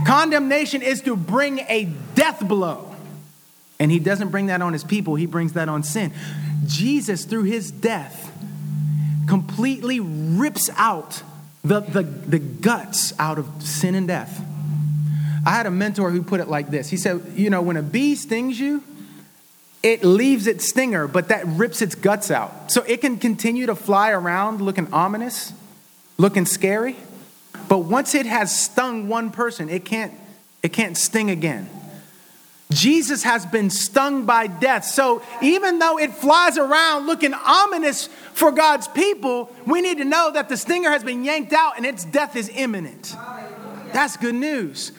Condemnation 0.05 0.81
is 0.81 1.01
to 1.01 1.15
bring 1.15 1.59
a 1.67 1.85
death 2.13 2.45
blow 2.47 2.95
And 3.79 3.91
he 3.91 3.99
doesn't 3.99 4.29
bring 4.29 4.47
that 4.47 4.61
on 4.61 4.73
his 4.73 4.83
people, 4.83 5.15
he 5.15 5.25
brings 5.25 5.53
that 5.53 5.69
on 5.69 5.83
sin. 5.83 6.13
Jesus, 6.65 7.25
through 7.25 7.43
his 7.43 7.71
death, 7.71 8.31
completely 9.27 9.99
rips 9.99 10.69
out 10.77 11.21
the, 11.63 11.81
the, 11.81 12.03
the 12.03 12.39
guts 12.39 13.13
out 13.19 13.37
of 13.37 13.47
sin 13.61 13.93
and 13.95 14.07
death. 14.07 14.41
I 15.47 15.51
had 15.51 15.65
a 15.65 15.71
mentor 15.71 16.11
who 16.11 16.23
put 16.23 16.41
it 16.41 16.49
like 16.49 16.69
this 16.69 16.89
He 16.89 16.97
said, 16.97 17.21
You 17.35 17.49
know, 17.49 17.61
when 17.61 17.77
a 17.77 17.81
bee 17.81 18.15
stings 18.15 18.59
you, 18.59 18.83
it 19.81 20.03
leaves 20.03 20.45
its 20.45 20.67
stinger, 20.67 21.07
but 21.07 21.29
that 21.29 21.47
rips 21.47 21.81
its 21.81 21.95
guts 21.95 22.29
out. 22.29 22.69
So 22.69 22.81
it 22.81 22.99
can 22.99 23.17
continue 23.17 23.65
to 23.67 23.75
fly 23.75 24.11
around 24.11 24.59
looking 24.59 24.91
ominous, 24.91 25.53
looking 26.17 26.45
scary. 26.45 26.97
But 27.69 27.79
once 27.79 28.13
it 28.13 28.25
has 28.25 28.53
stung 28.53 29.07
one 29.07 29.31
person, 29.31 29.69
it 29.69 29.85
can't, 29.85 30.13
it 30.63 30.73
can't 30.73 30.97
sting 30.97 31.29
again. 31.29 31.69
Jesus 32.69 33.23
has 33.23 33.45
been 33.45 33.69
stung 33.69 34.25
by 34.25 34.47
death. 34.47 34.83
So 34.83 35.21
even 35.41 35.79
though 35.79 35.97
it 35.97 36.11
flies 36.11 36.57
around 36.57 37.05
looking 37.05 37.33
ominous 37.33 38.07
for 38.33 38.51
God's 38.51 38.89
people, 38.89 39.55
we 39.65 39.79
need 39.79 39.99
to 39.99 40.05
know 40.05 40.29
that 40.33 40.49
the 40.49 40.57
stinger 40.57 40.91
has 40.91 41.05
been 41.05 41.23
yanked 41.23 41.53
out 41.53 41.77
and 41.77 41.85
its 41.85 42.03
death 42.03 42.35
is 42.35 42.49
imminent. 42.53 43.15
That's 43.93 44.17
good 44.17 44.35
news. 44.35 44.91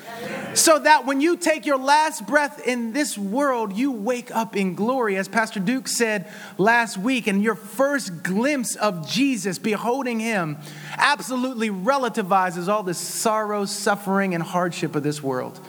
So 0.55 0.79
that 0.79 1.07
when 1.07 1.21
you 1.21 1.37
take 1.37 1.67
your 1.67 1.79
last 1.79 2.27
breath 2.27 2.67
in 2.67 2.93
this 2.93 3.17
world, 3.17 3.73
you 3.73 3.93
wake 3.93 4.35
up 4.35 4.57
in 4.57 4.75
glory. 4.75 5.17
As 5.17 5.29
Pastor 5.29 5.61
Duke 5.61 5.89
said 5.89 6.31
last 6.57 6.99
week, 6.99 7.27
and 7.27 7.43
your 7.43 7.55
first 7.55 8.23
glimpse 8.23 8.75
of 8.77 9.09
Jesus, 9.09 9.59
beholding 9.59 10.21
him, 10.21 10.59
absolutely 10.97 11.71
relativizes 11.71 12.69
all 12.69 12.83
the 12.83 12.95
sorrow, 12.95 13.65
suffering, 13.65 14.35
and 14.35 14.43
hardship 14.43 14.95
of 14.97 15.03
this 15.03 15.23
world. 15.23 15.61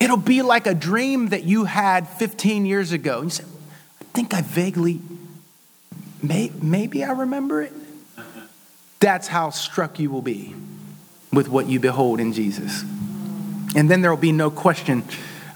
It'll 0.00 0.16
be 0.16 0.42
like 0.42 0.66
a 0.66 0.74
dream 0.74 1.28
that 1.28 1.44
you 1.44 1.64
had 1.64 2.08
15 2.08 2.66
years 2.66 2.92
ago. 2.92 3.22
You 3.22 3.30
say, 3.30 3.44
I 4.00 4.04
think 4.14 4.32
I 4.32 4.42
vaguely, 4.42 5.00
may, 6.22 6.52
maybe 6.62 7.02
I 7.04 7.12
remember 7.12 7.62
it. 7.62 7.72
That's 9.00 9.28
how 9.28 9.50
struck 9.50 9.98
you 9.98 10.10
will 10.10 10.22
be 10.22 10.54
with 11.32 11.48
what 11.48 11.66
you 11.66 11.80
behold 11.80 12.20
in 12.20 12.32
Jesus. 12.32 12.84
And 13.76 13.90
then 13.90 14.00
there 14.00 14.10
will 14.10 14.20
be 14.20 14.32
no 14.32 14.50
question 14.50 15.04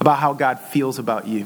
about 0.00 0.18
how 0.18 0.32
God 0.32 0.58
feels 0.58 0.98
about 0.98 1.26
you. 1.26 1.44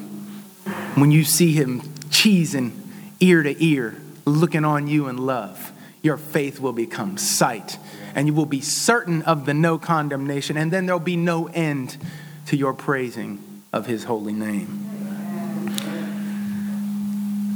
When 0.95 1.11
you 1.11 1.25
see 1.25 1.53
Him 1.53 1.83
cheesing 2.11 2.73
ear 3.21 3.43
to 3.43 3.65
ear, 3.65 3.97
looking 4.25 4.65
on 4.65 4.89
you 4.89 5.09
in 5.09 5.19
love, 5.19 5.73
your 6.03 6.17
faith 6.17 6.61
will 6.61 6.73
become 6.73 7.19
sight, 7.19 7.79
and 8.15 8.27
you 8.27 8.35
will 8.35 8.47
be 8.47 8.61
certain 8.61 9.23
of 9.23 9.47
the 9.47 9.55
no 9.55 9.79
condemnation, 9.79 10.57
and 10.57 10.73
then 10.73 10.87
there'll 10.87 11.01
be 11.01 11.17
no 11.17 11.47
end 11.49 11.97
to 12.47 12.57
your 12.57 12.73
praising 12.73 13.43
of 13.73 13.87
his 13.87 14.05
holy 14.05 14.33
name. 14.33 14.83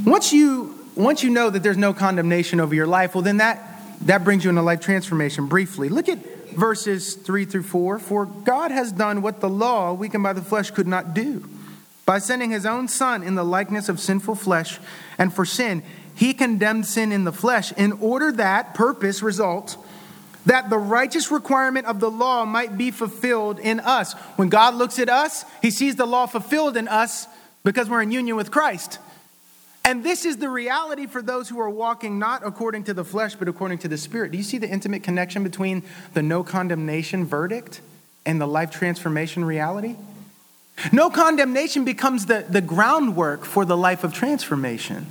Once 0.05 0.33
you, 0.33 0.77
once 0.95 1.23
you 1.23 1.29
know 1.29 1.49
that 1.49 1.63
there's 1.63 1.77
no 1.77 1.93
condemnation 1.93 2.59
over 2.59 2.75
your 2.75 2.87
life, 2.87 3.15
well, 3.15 3.21
then 3.21 3.37
that, 3.37 3.81
that 4.01 4.23
brings 4.23 4.43
you 4.43 4.49
into 4.49 4.61
life 4.61 4.81
transformation 4.81 5.47
briefly. 5.47 5.89
Look 5.89 6.09
at 6.09 6.19
verses 6.51 7.15
3 7.15 7.45
through 7.45 7.63
4. 7.63 7.99
For 7.99 8.25
God 8.25 8.71
has 8.71 8.91
done 8.91 9.21
what 9.21 9.39
the 9.39 9.49
law, 9.49 9.93
weakened 9.93 10.23
by 10.23 10.33
the 10.33 10.41
flesh, 10.41 10.71
could 10.71 10.87
not 10.87 11.13
do. 11.13 11.47
By 12.05 12.19
sending 12.19 12.51
his 12.51 12.65
own 12.65 12.87
Son 12.87 13.23
in 13.23 13.35
the 13.35 13.43
likeness 13.43 13.87
of 13.89 13.99
sinful 13.99 14.35
flesh, 14.35 14.79
and 15.17 15.33
for 15.33 15.45
sin, 15.45 15.83
he 16.15 16.33
condemned 16.33 16.85
sin 16.85 17.11
in 17.11 17.23
the 17.23 17.31
flesh 17.31 17.71
in 17.73 17.93
order 17.93 18.31
that, 18.33 18.73
purpose, 18.73 19.21
result, 19.21 19.77
that 20.45 20.69
the 20.69 20.77
righteous 20.77 21.31
requirement 21.31 21.85
of 21.85 21.99
the 21.99 22.09
law 22.09 22.45
might 22.45 22.77
be 22.77 22.91
fulfilled 22.91 23.59
in 23.59 23.79
us. 23.79 24.13
When 24.35 24.49
God 24.49 24.75
looks 24.75 24.99
at 24.99 25.09
us, 25.09 25.45
he 25.61 25.71
sees 25.71 25.95
the 25.95 26.05
law 26.05 26.25
fulfilled 26.25 26.77
in 26.77 26.87
us 26.87 27.27
because 27.63 27.89
we're 27.89 28.01
in 28.01 28.11
union 28.11 28.35
with 28.35 28.51
Christ. 28.51 28.99
And 29.83 30.03
this 30.03 30.25
is 30.25 30.37
the 30.37 30.49
reality 30.49 31.07
for 31.07 31.21
those 31.21 31.49
who 31.49 31.59
are 31.59 31.69
walking 31.69 32.19
not 32.19 32.45
according 32.45 32.83
to 32.85 32.93
the 32.93 33.03
flesh, 33.03 33.35
but 33.35 33.47
according 33.47 33.79
to 33.79 33.87
the 33.87 33.97
Spirit. 33.97 34.31
Do 34.31 34.37
you 34.37 34.43
see 34.43 34.57
the 34.57 34.69
intimate 34.69 35.03
connection 35.03 35.43
between 35.43 35.83
the 36.13 36.21
no 36.21 36.43
condemnation 36.43 37.25
verdict 37.25 37.81
and 38.25 38.39
the 38.39 38.47
life 38.47 38.71
transformation 38.71 39.43
reality? 39.43 39.95
No 40.91 41.09
condemnation 41.09 41.83
becomes 41.83 42.27
the, 42.27 42.45
the 42.47 42.61
groundwork 42.61 43.43
for 43.43 43.65
the 43.65 43.77
life 43.77 44.03
of 44.03 44.13
transformation. 44.13 45.07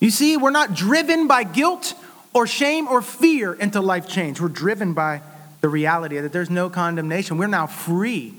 You 0.00 0.10
see, 0.10 0.36
we're 0.36 0.50
not 0.50 0.74
driven 0.74 1.28
by 1.28 1.44
guilt 1.44 1.94
or 2.34 2.46
shame 2.46 2.88
or 2.88 3.02
fear 3.02 3.52
into 3.52 3.80
life 3.80 4.08
change. 4.08 4.40
We're 4.40 4.48
driven 4.48 4.94
by 4.94 5.22
the 5.60 5.68
reality 5.68 6.18
that 6.18 6.32
there's 6.32 6.50
no 6.50 6.70
condemnation. 6.70 7.38
We're 7.38 7.46
now 7.46 7.66
free 7.66 8.34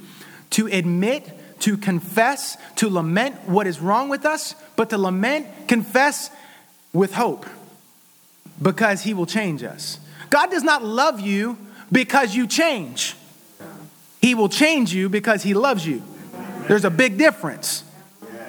to 0.51 0.67
admit, 0.67 1.29
to 1.63 1.77
confess, 1.77 2.57
to 2.75 2.89
lament 2.89 3.47
what 3.47 3.67
is 3.67 3.79
wrong 3.79 4.09
with 4.09 4.25
us, 4.25 4.53
but 4.75 4.89
to 4.89 4.97
lament, 4.97 5.47
confess 5.69 6.29
with 6.91 7.13
hope 7.13 7.45
because 8.61 9.01
He 9.01 9.13
will 9.13 9.25
change 9.25 9.63
us. 9.63 9.97
God 10.29 10.51
does 10.51 10.63
not 10.63 10.83
love 10.83 11.21
you 11.21 11.57
because 11.89 12.35
you 12.35 12.47
change, 12.47 13.15
He 14.21 14.35
will 14.35 14.49
change 14.49 14.93
you 14.93 15.07
because 15.07 15.41
He 15.43 15.53
loves 15.53 15.87
you. 15.87 16.03
There's 16.67 16.83
a 16.83 16.89
big 16.89 17.17
difference. 17.17 17.85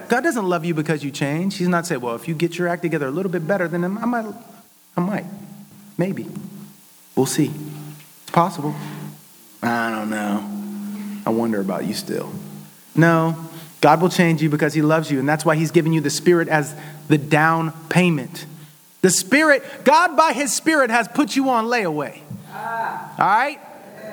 God 0.08 0.22
doesn't 0.22 0.46
love 0.48 0.64
you 0.64 0.74
because 0.74 1.04
you 1.04 1.12
change. 1.12 1.56
He's 1.56 1.68
not 1.68 1.86
saying, 1.86 2.00
well, 2.00 2.16
if 2.16 2.26
you 2.26 2.34
get 2.34 2.58
your 2.58 2.66
act 2.66 2.82
together 2.82 3.06
a 3.06 3.10
little 3.12 3.30
bit 3.30 3.46
better, 3.46 3.68
then 3.68 3.84
I 3.84 3.88
might 3.88 4.26
I 4.96 5.00
might. 5.00 5.26
Maybe. 5.96 6.26
We'll 7.14 7.26
see. 7.26 7.52
It's 8.22 8.30
possible. 8.32 8.74
I 9.62 9.90
don't 9.90 10.10
know. 10.10 11.22
I 11.24 11.30
wonder 11.30 11.60
about 11.60 11.84
you 11.84 11.94
still. 11.94 12.32
No, 12.96 13.36
God 13.80 14.00
will 14.00 14.08
change 14.08 14.42
you 14.42 14.48
because 14.48 14.74
He 14.74 14.82
loves 14.82 15.10
you, 15.10 15.18
and 15.18 15.28
that's 15.28 15.44
why 15.44 15.56
He's 15.56 15.70
given 15.70 15.92
you 15.92 16.00
the 16.00 16.10
Spirit 16.10 16.48
as 16.48 16.74
the 17.08 17.18
down 17.18 17.72
payment. 17.88 18.46
The 19.02 19.10
Spirit, 19.10 19.62
God 19.84 20.16
by 20.16 20.32
His 20.32 20.54
Spirit 20.54 20.90
has 20.90 21.08
put 21.08 21.36
you 21.36 21.50
on 21.50 21.66
layaway. 21.66 22.20
All 22.54 23.16
right? 23.18 23.60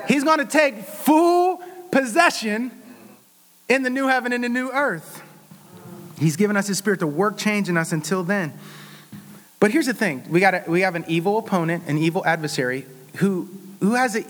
He's 0.08 0.24
going 0.24 0.38
to 0.38 0.44
take 0.44 0.78
full 0.80 1.62
possession 1.90 2.70
in 3.68 3.82
the 3.82 3.90
new 3.90 4.08
heaven 4.08 4.32
and 4.32 4.44
the 4.44 4.48
new 4.48 4.70
earth. 4.70 5.22
He's 6.18 6.36
given 6.36 6.56
us 6.56 6.66
His 6.66 6.78
Spirit 6.78 7.00
to 7.00 7.06
work 7.06 7.38
change 7.38 7.68
in 7.68 7.76
us 7.76 7.92
until 7.92 8.22
then. 8.22 8.52
But 9.60 9.70
here's 9.70 9.86
the 9.86 9.94
thing 9.94 10.24
we, 10.28 10.40
got 10.40 10.68
we 10.68 10.80
have 10.80 10.96
an 10.96 11.04
evil 11.06 11.38
opponent, 11.38 11.84
an 11.86 11.96
evil 11.96 12.26
adversary, 12.26 12.84
who, 13.16 13.48
who 13.80 13.94
has 13.94 14.16
a, 14.16 14.24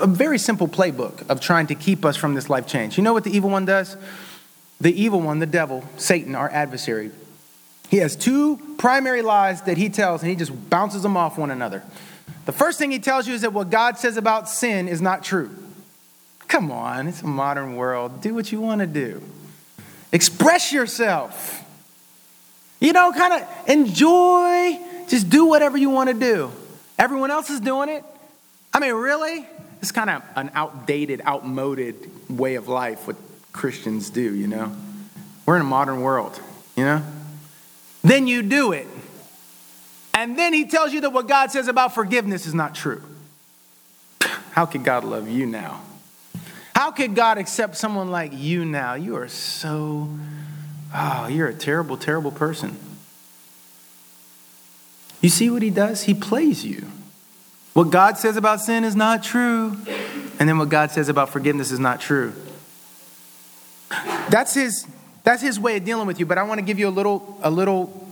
a 0.00 0.06
very 0.06 0.38
simple 0.38 0.68
playbook 0.68 1.28
of 1.28 1.40
trying 1.40 1.66
to 1.68 1.74
keep 1.74 2.04
us 2.04 2.16
from 2.16 2.34
this 2.34 2.50
life 2.50 2.66
change. 2.66 2.96
You 2.96 3.04
know 3.04 3.12
what 3.12 3.24
the 3.24 3.30
evil 3.30 3.50
one 3.50 3.64
does? 3.64 3.96
The 4.80 4.92
evil 4.92 5.20
one, 5.20 5.38
the 5.38 5.46
devil, 5.46 5.84
Satan, 5.96 6.34
our 6.34 6.48
adversary, 6.50 7.10
he 7.88 7.98
has 7.98 8.14
two 8.16 8.58
primary 8.76 9.22
lies 9.22 9.62
that 9.62 9.76
he 9.76 9.88
tells, 9.88 10.22
and 10.22 10.30
he 10.30 10.36
just 10.36 10.52
bounces 10.70 11.02
them 11.02 11.16
off 11.16 11.38
one 11.38 11.50
another. 11.50 11.82
The 12.44 12.52
first 12.52 12.78
thing 12.78 12.90
he 12.90 12.98
tells 12.98 13.26
you 13.26 13.34
is 13.34 13.40
that 13.40 13.52
what 13.52 13.70
God 13.70 13.98
says 13.98 14.16
about 14.16 14.48
sin 14.48 14.88
is 14.88 15.00
not 15.00 15.24
true. 15.24 15.50
Come 16.48 16.70
on, 16.70 17.08
it's 17.08 17.22
a 17.22 17.26
modern 17.26 17.76
world. 17.76 18.22
Do 18.22 18.34
what 18.34 18.52
you 18.52 18.60
want 18.60 18.80
to 18.80 18.86
do, 18.86 19.22
express 20.12 20.72
yourself. 20.72 21.64
You 22.80 22.92
know, 22.92 23.12
kind 23.12 23.42
of 23.42 23.68
enjoy, 23.68 24.78
just 25.08 25.28
do 25.28 25.46
whatever 25.46 25.76
you 25.76 25.90
want 25.90 26.10
to 26.10 26.14
do. 26.14 26.52
Everyone 26.96 27.30
else 27.30 27.50
is 27.50 27.58
doing 27.58 27.88
it. 27.88 28.04
I 28.72 28.78
mean, 28.78 28.94
really? 28.94 29.46
It's 29.80 29.92
kind 29.92 30.10
of 30.10 30.22
an 30.36 30.50
outdated, 30.54 31.22
outmoded 31.26 32.10
way 32.28 32.56
of 32.56 32.68
life, 32.68 33.06
what 33.06 33.16
Christians 33.52 34.10
do, 34.10 34.34
you 34.34 34.46
know? 34.46 34.74
We're 35.46 35.56
in 35.56 35.62
a 35.62 35.64
modern 35.64 36.00
world, 36.00 36.40
you 36.76 36.84
know? 36.84 37.02
Then 38.02 38.26
you 38.26 38.42
do 38.42 38.72
it. 38.72 38.86
And 40.14 40.38
then 40.38 40.52
he 40.52 40.66
tells 40.66 40.92
you 40.92 41.00
that 41.02 41.10
what 41.10 41.28
God 41.28 41.50
says 41.50 41.68
about 41.68 41.94
forgiveness 41.94 42.46
is 42.46 42.54
not 42.54 42.74
true. 42.74 43.02
How 44.50 44.66
could 44.66 44.84
God 44.84 45.04
love 45.04 45.28
you 45.28 45.46
now? 45.46 45.82
How 46.74 46.90
could 46.90 47.14
God 47.14 47.38
accept 47.38 47.76
someone 47.76 48.10
like 48.10 48.32
you 48.34 48.64
now? 48.64 48.94
You 48.94 49.16
are 49.16 49.28
so 49.28 50.08
Oh, 50.94 51.26
you're 51.28 51.48
a 51.48 51.54
terrible, 51.54 51.96
terrible 51.96 52.30
person. 52.30 52.76
You 55.20 55.28
see 55.28 55.50
what 55.50 55.62
he 55.62 55.70
does? 55.70 56.04
He 56.04 56.14
plays 56.14 56.64
you. 56.64 56.86
What 57.74 57.90
God 57.90 58.18
says 58.18 58.36
about 58.36 58.60
sin 58.60 58.84
is 58.84 58.96
not 58.96 59.22
true. 59.22 59.76
And 60.38 60.48
then 60.48 60.58
what 60.58 60.68
God 60.68 60.90
says 60.90 61.08
about 61.08 61.30
forgiveness 61.30 61.70
is 61.70 61.78
not 61.78 62.00
true. 62.00 62.32
That's 64.30 64.54
his, 64.54 64.86
that's 65.24 65.42
his 65.42 65.58
way 65.58 65.76
of 65.76 65.84
dealing 65.84 66.06
with 66.06 66.20
you, 66.20 66.26
but 66.26 66.38
I 66.38 66.42
want 66.42 66.58
to 66.58 66.64
give 66.64 66.78
you 66.78 66.88
a 66.88 66.90
little, 66.90 67.38
a 67.42 67.50
little 67.50 68.06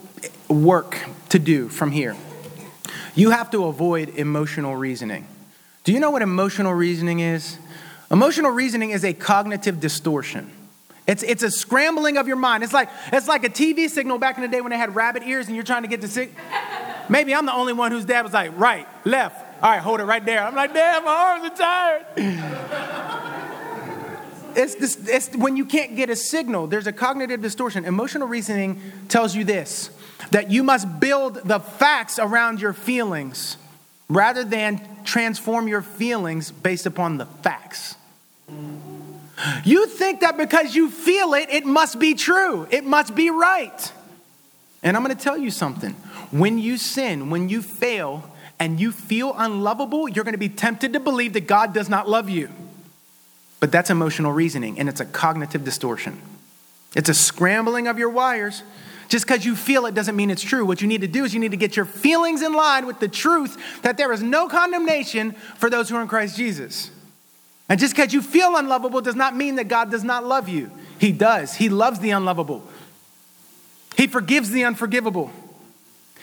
work 0.48 0.98
to 1.30 1.38
do 1.38 1.68
from 1.68 1.90
here. 1.90 2.16
You 3.14 3.30
have 3.30 3.50
to 3.52 3.64
avoid 3.64 4.10
emotional 4.10 4.76
reasoning. 4.76 5.26
Do 5.84 5.92
you 5.92 6.00
know 6.00 6.10
what 6.10 6.22
emotional 6.22 6.74
reasoning 6.74 7.20
is? 7.20 7.58
Emotional 8.10 8.50
reasoning 8.50 8.90
is 8.90 9.04
a 9.04 9.12
cognitive 9.12 9.80
distortion. 9.80 10.50
It's, 11.06 11.22
it's 11.22 11.42
a 11.42 11.50
scrambling 11.50 12.16
of 12.16 12.26
your 12.26 12.36
mind. 12.36 12.64
It's 12.64 12.72
like, 12.72 12.88
it's 13.12 13.28
like 13.28 13.44
a 13.44 13.48
TV 13.48 13.88
signal 13.88 14.18
back 14.18 14.36
in 14.36 14.42
the 14.42 14.48
day 14.48 14.60
when 14.60 14.70
they 14.70 14.78
had 14.78 14.94
rabbit 14.94 15.22
ears 15.22 15.46
and 15.46 15.54
you're 15.54 15.64
trying 15.64 15.82
to 15.82 15.88
get 15.88 16.00
the 16.00 16.08
sick. 16.08 16.34
Maybe 17.08 17.34
I'm 17.34 17.46
the 17.46 17.54
only 17.54 17.72
one 17.72 17.92
whose 17.92 18.04
dad 18.04 18.22
was 18.22 18.32
like, 18.32 18.58
right, 18.58 18.86
left. 19.04 19.45
All 19.62 19.70
right, 19.70 19.80
hold 19.80 20.00
it 20.00 20.04
right 20.04 20.24
there. 20.24 20.42
I'm 20.44 20.54
like, 20.54 20.74
damn, 20.74 21.04
my 21.04 21.10
arms 21.10 21.50
are 21.50 21.56
tired. 21.56 22.06
it's, 24.56 24.74
this, 24.74 25.08
it's 25.08 25.34
when 25.34 25.56
you 25.56 25.64
can't 25.64 25.96
get 25.96 26.10
a 26.10 26.16
signal. 26.16 26.66
There's 26.66 26.86
a 26.86 26.92
cognitive 26.92 27.40
distortion. 27.40 27.84
Emotional 27.84 28.28
reasoning 28.28 28.80
tells 29.08 29.34
you 29.34 29.44
this 29.44 29.90
that 30.30 30.50
you 30.50 30.62
must 30.62 31.00
build 31.00 31.36
the 31.44 31.60
facts 31.60 32.18
around 32.18 32.60
your 32.60 32.72
feelings 32.72 33.56
rather 34.08 34.44
than 34.44 34.80
transform 35.04 35.68
your 35.68 35.82
feelings 35.82 36.50
based 36.50 36.86
upon 36.86 37.18
the 37.18 37.26
facts. 37.26 37.96
You 39.64 39.86
think 39.86 40.20
that 40.20 40.36
because 40.36 40.74
you 40.74 40.90
feel 40.90 41.34
it, 41.34 41.48
it 41.50 41.64
must 41.64 41.98
be 41.98 42.14
true, 42.14 42.66
it 42.70 42.84
must 42.84 43.14
be 43.14 43.30
right. 43.30 43.92
And 44.82 44.96
I'm 44.96 45.02
going 45.02 45.16
to 45.16 45.22
tell 45.22 45.36
you 45.36 45.50
something. 45.50 45.92
When 46.30 46.58
you 46.58 46.76
sin, 46.76 47.30
when 47.30 47.48
you 47.48 47.62
fail, 47.62 48.30
and 48.58 48.80
you 48.80 48.92
feel 48.92 49.34
unlovable, 49.36 50.08
you're 50.08 50.24
going 50.24 50.34
to 50.34 50.38
be 50.38 50.48
tempted 50.48 50.92
to 50.94 51.00
believe 51.00 51.34
that 51.34 51.46
God 51.46 51.74
does 51.74 51.88
not 51.88 52.08
love 52.08 52.30
you. 52.30 52.50
But 53.60 53.72
that's 53.72 53.90
emotional 53.90 54.32
reasoning, 54.32 54.78
and 54.78 54.88
it's 54.88 55.00
a 55.00 55.04
cognitive 55.04 55.64
distortion. 55.64 56.20
It's 56.94 57.08
a 57.08 57.14
scrambling 57.14 57.88
of 57.88 57.98
your 57.98 58.10
wires. 58.10 58.62
Just 59.08 59.26
because 59.26 59.44
you 59.44 59.54
feel 59.54 59.86
it 59.86 59.94
doesn't 59.94 60.16
mean 60.16 60.30
it's 60.30 60.42
true. 60.42 60.64
What 60.64 60.80
you 60.80 60.88
need 60.88 61.02
to 61.02 61.06
do 61.06 61.24
is 61.24 61.32
you 61.32 61.40
need 61.40 61.52
to 61.52 61.56
get 61.56 61.76
your 61.76 61.84
feelings 61.84 62.42
in 62.42 62.52
line 62.52 62.86
with 62.86 62.98
the 62.98 63.08
truth 63.08 63.82
that 63.82 63.96
there 63.96 64.12
is 64.12 64.22
no 64.22 64.48
condemnation 64.48 65.32
for 65.32 65.70
those 65.70 65.88
who 65.88 65.96
are 65.96 66.02
in 66.02 66.08
Christ 66.08 66.36
Jesus. 66.36 66.90
And 67.68 67.78
just 67.78 67.94
because 67.94 68.12
you 68.12 68.22
feel 68.22 68.56
unlovable 68.56 69.00
does 69.00 69.14
not 69.14 69.36
mean 69.36 69.56
that 69.56 69.68
God 69.68 69.90
does 69.90 70.04
not 70.04 70.24
love 70.24 70.48
you. 70.48 70.70
He 70.98 71.12
does. 71.12 71.54
He 71.54 71.68
loves 71.68 72.00
the 72.00 72.10
unlovable, 72.10 72.62
He 73.96 74.06
forgives 74.06 74.50
the 74.50 74.64
unforgivable. 74.64 75.30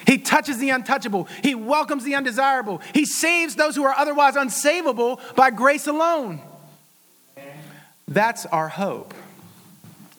He 0.06 0.18
touches 0.18 0.58
the 0.58 0.70
untouchable. 0.70 1.28
He 1.42 1.56
welcomes 1.56 2.04
the 2.04 2.16
undesirable. 2.16 2.82
He 2.94 3.06
saves 3.06 3.56
those 3.56 3.76
who 3.76 3.84
are 3.84 3.94
otherwise 3.96 4.36
unsavable 4.36 5.20
by 5.36 5.50
grace 5.50 5.88
alone. 5.88 6.42
That's 8.08 8.46
our 8.48 8.70
hope. 8.70 9.14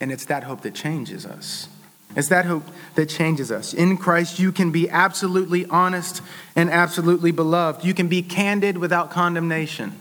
And 0.00 0.10
it's 0.10 0.26
that 0.26 0.44
hope 0.44 0.62
that 0.62 0.74
changes 0.74 1.26
us. 1.26 1.68
It's 2.16 2.28
that 2.28 2.44
hope 2.44 2.64
that 2.94 3.08
changes 3.08 3.50
us. 3.50 3.74
In 3.74 3.96
Christ, 3.96 4.38
you 4.38 4.52
can 4.52 4.70
be 4.70 4.88
absolutely 4.88 5.66
honest 5.66 6.22
and 6.54 6.70
absolutely 6.70 7.32
beloved. 7.32 7.84
You 7.84 7.94
can 7.94 8.08
be 8.08 8.22
candid 8.22 8.78
without 8.78 9.10
condemnation. 9.10 9.92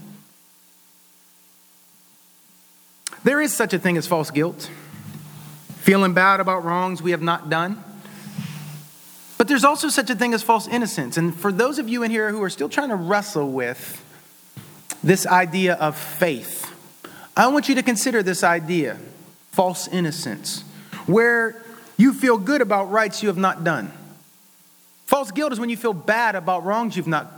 There 3.24 3.42
is 3.42 3.54
such 3.54 3.74
a 3.74 3.80
thing 3.80 3.98
as 3.98 4.06
false 4.06 4.32
guilt, 4.32 4.70
feeling 5.78 6.14
bad 6.14 6.40
about 6.40 6.64
wrongs 6.64 7.02
we 7.02 7.12
have 7.12 7.22
not 7.22 7.50
done. 7.50 7.84
But 9.44 9.50
there's 9.50 9.66
also 9.66 9.90
such 9.90 10.10
a 10.10 10.16
thing 10.16 10.34
as 10.34 10.42
false 10.42 10.70
innocence. 10.70 11.18
And 11.18 11.36
for 11.36 11.52
those 11.52 11.78
of 11.78 11.90
you 11.90 12.02
in 12.04 12.12
here 12.12 12.32
who 12.32 12.42
are 12.44 12.50
still 12.50 12.70
trying 12.70 12.88
to 12.88 12.96
wrestle 12.96 13.52
with 13.52 14.02
this 15.04 15.28
idea 15.28 15.74
of 15.74 15.98
faith, 15.98 16.74
I 17.36 17.48
want 17.48 17.68
you 17.68 17.76
to 17.76 17.84
consider 17.84 18.24
this 18.24 18.42
idea 18.42 18.98
false 19.52 19.90
innocence, 19.90 20.62
where 21.08 21.62
you 21.98 22.14
feel 22.14 22.38
good 22.38 22.62
about 22.62 22.90
rights 22.90 23.22
you 23.22 23.28
have 23.28 23.38
not 23.38 23.66
done. 23.66 23.92
False 25.08 25.30
guilt 25.32 25.52
is 25.52 25.60
when 25.60 25.70
you 25.70 25.76
feel 25.76 25.92
bad 25.92 26.36
about 26.36 26.64
wrongs 26.64 26.96
you've 26.96 27.06
not 27.06 27.30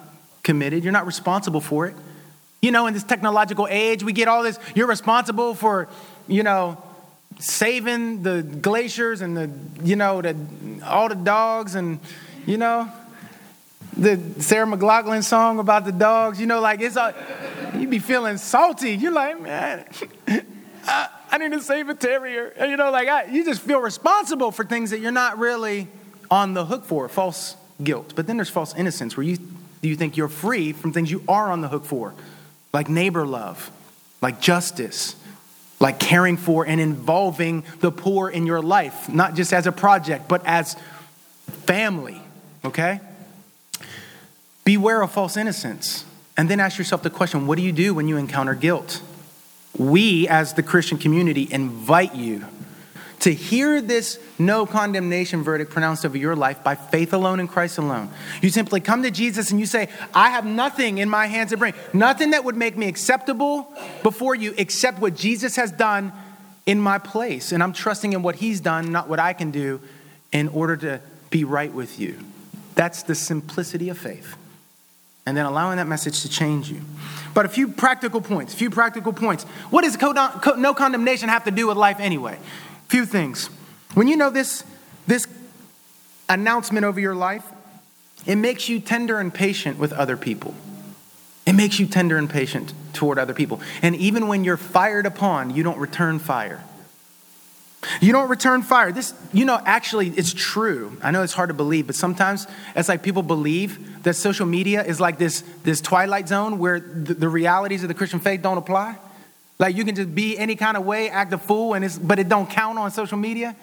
committed, 0.43 0.83
you're 0.83 0.93
not 0.93 1.07
responsible 1.07 1.59
for 1.59 1.87
it. 1.87 1.95
You 2.61 2.69
know, 2.69 2.85
in 2.85 2.93
this 2.93 3.03
technological 3.03 3.67
age, 3.67 4.03
we 4.03 4.13
get 4.13 4.27
all 4.27 4.43
this, 4.43 4.59
you're 4.75 4.85
responsible 4.85 5.55
for, 5.55 5.87
you 6.27 6.43
know, 6.43 6.77
saving 7.39 8.23
the 8.23 8.43
glaciers 8.43 9.21
and 9.21 9.35
the, 9.35 9.49
you 9.83 9.95
know, 9.95 10.21
the, 10.21 10.35
all 10.85 11.09
the 11.09 11.15
dogs 11.15 11.75
and, 11.75 11.99
you 12.45 12.57
know, 12.57 12.91
the 13.97 14.19
Sarah 14.39 14.65
McLachlan 14.65 15.23
song 15.23 15.59
about 15.59 15.85
the 15.85 15.91
dogs, 15.91 16.39
you 16.39 16.45
know, 16.45 16.59
like 16.59 16.81
it's 16.81 16.97
all 16.97 17.13
you 17.75 17.87
be 17.87 17.99
feeling 17.99 18.37
salty. 18.37 18.91
You're 18.91 19.11
like, 19.11 19.39
man, 19.41 19.85
I, 20.85 21.09
I 21.31 21.37
need 21.37 21.51
to 21.51 21.61
save 21.61 21.89
a 21.89 21.95
terrier. 21.95 22.53
And, 22.57 22.71
you 22.71 22.77
know, 22.77 22.91
like 22.91 23.07
I, 23.07 23.25
you 23.25 23.43
just 23.45 23.61
feel 23.61 23.79
responsible 23.79 24.51
for 24.51 24.65
things 24.65 24.91
that 24.91 24.99
you're 24.99 25.11
not 25.11 25.37
really 25.37 25.87
on 26.29 26.53
the 26.53 26.65
hook 26.65 26.85
for, 26.85 27.07
false 27.07 27.55
guilt. 27.83 28.13
But 28.15 28.27
then 28.27 28.37
there's 28.37 28.49
false 28.49 28.73
innocence 28.75 29.15
where 29.15 29.25
you, 29.25 29.37
you 29.81 29.95
think 29.95 30.17
you're 30.17 30.27
free 30.27 30.73
from 30.73 30.91
things 30.93 31.11
you 31.11 31.23
are 31.27 31.51
on 31.51 31.61
the 31.61 31.67
hook 31.67 31.85
for, 31.85 32.13
like 32.73 32.89
neighbor 32.89 33.25
love, 33.25 33.71
like 34.21 34.41
justice, 34.41 35.15
like 35.79 35.99
caring 35.99 36.37
for 36.37 36.65
and 36.65 36.79
involving 36.79 37.63
the 37.79 37.91
poor 37.91 38.29
in 38.29 38.45
your 38.45 38.61
life, 38.61 39.09
not 39.09 39.35
just 39.35 39.53
as 39.53 39.67
a 39.67 39.71
project, 39.71 40.27
but 40.27 40.41
as 40.45 40.75
family, 41.65 42.21
okay? 42.63 42.99
Beware 44.63 45.01
of 45.01 45.11
false 45.11 45.37
innocence. 45.37 46.05
And 46.37 46.49
then 46.49 46.59
ask 46.59 46.77
yourself 46.77 47.03
the 47.03 47.09
question 47.09 47.47
what 47.47 47.57
do 47.57 47.63
you 47.63 47.71
do 47.71 47.93
when 47.93 48.07
you 48.07 48.17
encounter 48.17 48.55
guilt? 48.55 49.01
We, 49.77 50.27
as 50.27 50.53
the 50.53 50.63
Christian 50.63 50.97
community, 50.97 51.47
invite 51.51 52.15
you 52.15 52.45
to 53.25 53.33
hear 53.33 53.81
this 53.81 54.19
no 54.37 54.67
condemnation 54.67 55.41
verdict 55.41 55.71
pronounced 55.71 56.05
over 56.05 56.15
your 56.15 56.35
life 56.35 56.63
by 56.63 56.75
faith 56.75 57.11
alone 57.11 57.39
in 57.39 57.47
Christ 57.47 57.79
alone. 57.79 58.11
You 58.39 58.51
simply 58.51 58.81
come 58.81 59.01
to 59.01 59.09
Jesus 59.09 59.49
and 59.49 59.59
you 59.59 59.65
say, 59.65 59.89
I 60.13 60.29
have 60.29 60.45
nothing 60.45 60.99
in 60.99 61.09
my 61.09 61.25
hands 61.25 61.49
to 61.49 61.57
bring, 61.57 61.73
nothing 61.91 62.29
that 62.31 62.43
would 62.43 62.55
make 62.55 62.77
me 62.77 62.87
acceptable 62.87 63.73
before 64.03 64.35
you 64.35 64.53
except 64.59 64.99
what 64.99 65.15
Jesus 65.15 65.55
has 65.55 65.71
done 65.71 66.13
in 66.67 66.79
my 66.79 66.99
place. 66.99 67.51
And 67.51 67.63
I'm 67.63 67.73
trusting 67.73 68.13
in 68.13 68.21
what 68.21 68.35
he's 68.35 68.61
done, 68.61 68.91
not 68.91 69.09
what 69.09 69.19
I 69.19 69.33
can 69.33 69.49
do, 69.49 69.81
in 70.31 70.47
order 70.49 70.77
to 70.77 71.01
be 71.31 71.45
right 71.45 71.73
with 71.73 71.99
you. 71.99 72.19
That's 72.75 73.01
the 73.01 73.15
simplicity 73.15 73.89
of 73.89 73.97
faith. 73.97 74.35
And 75.25 75.35
then 75.35 75.47
allowing 75.47 75.77
that 75.77 75.87
message 75.87 76.21
to 76.21 76.29
change 76.29 76.69
you. 76.69 76.81
But 77.33 77.47
a 77.47 77.49
few 77.49 77.69
practical 77.69 78.21
points, 78.21 78.53
a 78.53 78.57
few 78.57 78.69
practical 78.69 79.13
points. 79.13 79.45
What 79.71 79.83
does 79.83 79.97
no 79.99 80.75
condemnation 80.75 81.29
have 81.29 81.45
to 81.45 81.51
do 81.51 81.65
with 81.65 81.77
life 81.77 81.99
anyway? 81.99 82.37
Few 82.87 83.05
things. 83.05 83.47
When 83.93 84.07
you 84.07 84.17
know 84.17 84.29
this, 84.29 84.63
this 85.07 85.27
announcement 86.29 86.85
over 86.85 86.99
your 86.99 87.15
life, 87.15 87.43
it 88.25 88.35
makes 88.35 88.69
you 88.69 88.79
tender 88.79 89.19
and 89.19 89.33
patient 89.33 89.77
with 89.77 89.93
other 89.93 90.17
people. 90.17 90.53
It 91.45 91.53
makes 91.53 91.79
you 91.79 91.85
tender 91.85 92.17
and 92.17 92.29
patient 92.29 92.73
toward 92.93 93.19
other 93.19 93.33
people. 93.33 93.61
And 93.81 93.95
even 93.95 94.27
when 94.27 94.43
you're 94.43 94.57
fired 94.57 95.05
upon, 95.05 95.55
you 95.55 95.63
don't 95.63 95.77
return 95.77 96.17
fire. 96.19 96.63
You 98.01 98.11
don't 98.11 98.29
return 98.29 98.63
fire. 98.63 98.91
This, 98.91 99.13
you 99.31 99.45
know, 99.45 99.61
actually, 99.63 100.09
it's 100.09 100.33
true. 100.33 100.97
I 101.03 101.11
know 101.11 101.21
it's 101.21 101.33
hard 101.33 101.49
to 101.49 101.53
believe, 101.53 101.85
but 101.85 101.95
sometimes 101.95 102.47
it's 102.75 102.89
like 102.89 103.03
people 103.03 103.21
believe 103.21 104.03
that 104.03 104.15
social 104.15 104.47
media 104.47 104.83
is 104.83 104.99
like 104.99 105.19
this, 105.19 105.43
this 105.63 105.81
twilight 105.81 106.27
zone 106.27 106.57
where 106.57 106.79
the, 106.79 107.13
the 107.13 107.29
realities 107.29 107.83
of 107.83 107.87
the 107.87 107.93
Christian 107.93 108.19
faith 108.19 108.41
don't 108.41 108.57
apply. 108.57 108.97
Like 109.57 109.75
you 109.75 109.85
can 109.85 109.95
just 109.95 110.13
be 110.13 110.37
any 110.37 110.55
kind 110.55 110.75
of 110.75 110.85
way, 110.85 111.09
act 111.09 111.31
a 111.33 111.37
fool, 111.37 111.73
and 111.73 111.85
it's, 111.85 111.97
but 111.97 112.19
it 112.19 112.27
don't 112.27 112.49
count 112.49 112.77
on 112.77 112.91
social 112.91 113.17
media. 113.17 113.55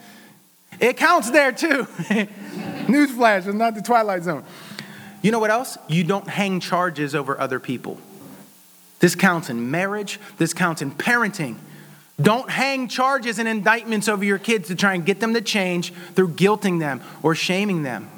It 0.80 0.96
counts 0.96 1.30
there 1.30 1.52
too. 1.52 1.84
Newsflash, 2.86 3.46
it's 3.46 3.54
not 3.54 3.74
the 3.74 3.82
Twilight 3.82 4.22
Zone. 4.22 4.44
You 5.20 5.30
know 5.30 5.38
what 5.38 5.50
else? 5.50 5.78
You 5.88 6.04
don't 6.04 6.26
hang 6.26 6.60
charges 6.60 7.14
over 7.14 7.38
other 7.38 7.60
people. 7.60 7.98
This 8.98 9.14
counts 9.14 9.50
in 9.50 9.70
marriage, 9.70 10.18
this 10.38 10.54
counts 10.54 10.80
in 10.80 10.92
parenting. 10.92 11.56
Don't 12.20 12.48
hang 12.48 12.88
charges 12.88 13.38
and 13.38 13.48
indictments 13.48 14.08
over 14.08 14.24
your 14.24 14.38
kids 14.38 14.68
to 14.68 14.74
try 14.74 14.94
and 14.94 15.04
get 15.04 15.20
them 15.20 15.34
to 15.34 15.40
change 15.40 15.92
through 16.14 16.30
guilting 16.30 16.78
them 16.78 17.00
or 17.22 17.34
shaming 17.34 17.82
them. 17.82 18.08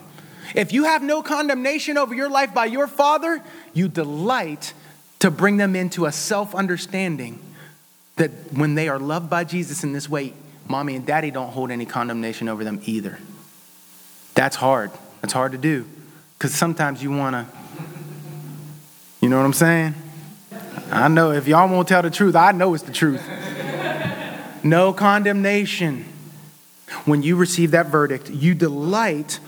If 0.55 0.73
you 0.73 0.85
have 0.85 1.03
no 1.03 1.23
condemnation 1.23 1.99
over 1.99 2.15
your 2.15 2.29
life 2.29 2.55
by 2.55 2.67
your 2.67 2.87
father, 2.87 3.43
you 3.73 3.89
delight 3.89 4.73
to 5.21 5.31
bring 5.31 5.57
them 5.57 5.75
into 5.75 6.07
a 6.07 6.13
self 6.13 6.55
understanding 6.55 7.41
that 8.16 8.31
when 8.53 8.74
they 8.74 8.88
are 8.88 8.98
loved 8.98 9.29
by 9.29 9.44
Jesus 9.44 9.85
in 9.85 9.92
this 9.92 10.09
way, 10.09 10.33
mommy 10.68 10.96
and 10.96 11.05
daddy 11.07 11.31
don't 11.31 11.50
hold 11.50 11.70
any 11.70 11.87
condemnation 11.87 12.48
over 12.48 12.64
them 12.64 12.81
either. 12.85 13.18
That's 14.35 14.57
hard. 14.57 14.90
That's 15.20 15.33
hard 15.33 15.53
to 15.53 15.59
do 15.59 15.87
because 16.38 16.55
sometimes 16.55 17.03
you 17.03 17.11
want 17.11 17.35
to, 17.35 17.46
you 19.20 19.29
know 19.29 19.38
what 19.38 19.46
I'm 19.46 19.53
saying? 19.53 19.94
I 20.90 21.09
know 21.09 21.33
if 21.33 21.48
y'all 21.48 21.68
won't 21.68 21.88
tell 21.88 22.03
the 22.03 22.11
truth, 22.11 22.37
I 22.37 22.53
know 22.53 22.74
it's 22.74 22.85
the 22.85 22.92
truth. 22.92 23.22
No 24.62 24.92
condemnation. 24.92 26.07
When 27.05 27.22
you 27.22 27.37
receive 27.37 27.72
that 27.72 27.87
verdict, 27.87 28.31
you 28.31 28.55
delight 28.55 29.40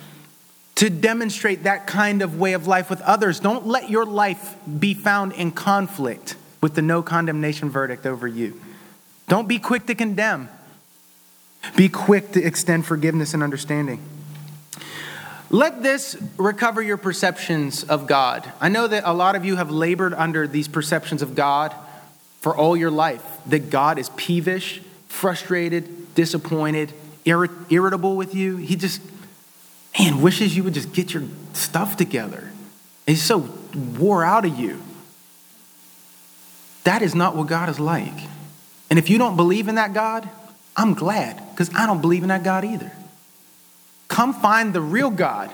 to 0.76 0.90
demonstrate 0.90 1.62
that 1.62 1.86
kind 1.86 2.20
of 2.22 2.38
way 2.38 2.52
of 2.52 2.66
life 2.66 2.90
with 2.90 3.00
others. 3.02 3.40
Don't 3.40 3.66
let 3.66 3.88
your 3.88 4.04
life 4.04 4.56
be 4.80 4.92
found 4.92 5.32
in 5.32 5.52
conflict 5.52 6.36
with 6.66 6.74
the 6.74 6.82
no 6.82 7.00
condemnation 7.00 7.70
verdict 7.70 8.06
over 8.06 8.26
you. 8.26 8.60
Don't 9.28 9.46
be 9.46 9.60
quick 9.60 9.86
to 9.86 9.94
condemn, 9.94 10.48
be 11.76 11.88
quick 11.88 12.32
to 12.32 12.42
extend 12.42 12.84
forgiveness 12.84 13.34
and 13.34 13.40
understanding. 13.40 14.02
Let 15.48 15.84
this 15.84 16.20
recover 16.36 16.82
your 16.82 16.96
perceptions 16.96 17.84
of 17.84 18.08
God. 18.08 18.52
I 18.60 18.68
know 18.68 18.88
that 18.88 19.04
a 19.06 19.12
lot 19.12 19.36
of 19.36 19.44
you 19.44 19.54
have 19.54 19.70
labored 19.70 20.12
under 20.12 20.48
these 20.48 20.66
perceptions 20.66 21.22
of 21.22 21.36
God 21.36 21.72
for 22.40 22.56
all 22.56 22.76
your 22.76 22.90
life 22.90 23.22
that 23.46 23.70
God 23.70 23.96
is 24.00 24.08
peevish, 24.16 24.82
frustrated, 25.06 26.16
disappointed, 26.16 26.92
irritable 27.24 28.16
with 28.16 28.34
you. 28.34 28.56
He 28.56 28.74
just, 28.74 29.00
man, 29.96 30.20
wishes 30.20 30.56
you 30.56 30.64
would 30.64 30.74
just 30.74 30.92
get 30.92 31.14
your 31.14 31.22
stuff 31.52 31.96
together. 31.96 32.50
He's 33.06 33.22
so 33.22 33.48
wore 33.72 34.24
out 34.24 34.44
of 34.44 34.58
you. 34.58 34.82
That 36.86 37.02
is 37.02 37.16
not 37.16 37.34
what 37.34 37.48
God 37.48 37.68
is 37.68 37.80
like. 37.80 38.14
And 38.90 38.98
if 38.98 39.10
you 39.10 39.18
don't 39.18 39.34
believe 39.34 39.66
in 39.66 39.74
that 39.74 39.92
God, 39.92 40.28
I'm 40.76 40.94
glad 40.94 41.42
because 41.50 41.68
I 41.74 41.84
don't 41.84 42.00
believe 42.00 42.22
in 42.22 42.28
that 42.28 42.44
God 42.44 42.64
either. 42.64 42.92
Come 44.06 44.32
find 44.32 44.72
the 44.72 44.80
real 44.80 45.10
God 45.10 45.52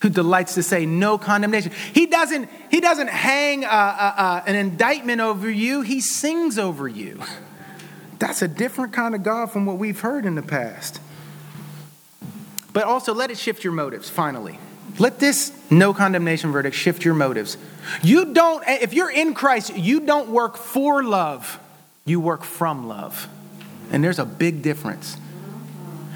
who 0.00 0.08
delights 0.08 0.54
to 0.54 0.64
say 0.64 0.84
no 0.84 1.18
condemnation. 1.18 1.70
He 1.94 2.06
doesn't, 2.06 2.50
he 2.68 2.80
doesn't 2.80 3.08
hang 3.08 3.64
uh, 3.64 3.68
uh, 3.68 4.14
uh, 4.16 4.42
an 4.44 4.56
indictment 4.56 5.20
over 5.20 5.48
you, 5.48 5.82
he 5.82 6.00
sings 6.00 6.58
over 6.58 6.88
you. 6.88 7.20
That's 8.18 8.42
a 8.42 8.48
different 8.48 8.92
kind 8.92 9.14
of 9.14 9.22
God 9.22 9.52
from 9.52 9.66
what 9.66 9.78
we've 9.78 10.00
heard 10.00 10.26
in 10.26 10.34
the 10.34 10.42
past. 10.42 11.00
But 12.72 12.82
also, 12.82 13.14
let 13.14 13.30
it 13.30 13.38
shift 13.38 13.62
your 13.62 13.72
motives, 13.72 14.10
finally. 14.10 14.58
Let 14.98 15.18
this 15.18 15.52
no 15.70 15.92
condemnation 15.92 16.52
verdict 16.52 16.76
shift 16.76 17.04
your 17.04 17.14
motives. 17.14 17.56
You 18.02 18.32
don't, 18.32 18.62
eh, 18.66 18.78
if 18.80 18.94
you're 18.94 19.10
in 19.10 19.34
Christ, 19.34 19.76
you 19.76 20.00
don't 20.00 20.28
work 20.28 20.56
for 20.56 21.04
love, 21.04 21.58
you 22.04 22.20
work 22.20 22.44
from 22.44 22.88
love. 22.88 23.28
And 23.92 24.02
there's 24.02 24.18
a 24.18 24.24
big 24.24 24.62
difference. 24.62 25.16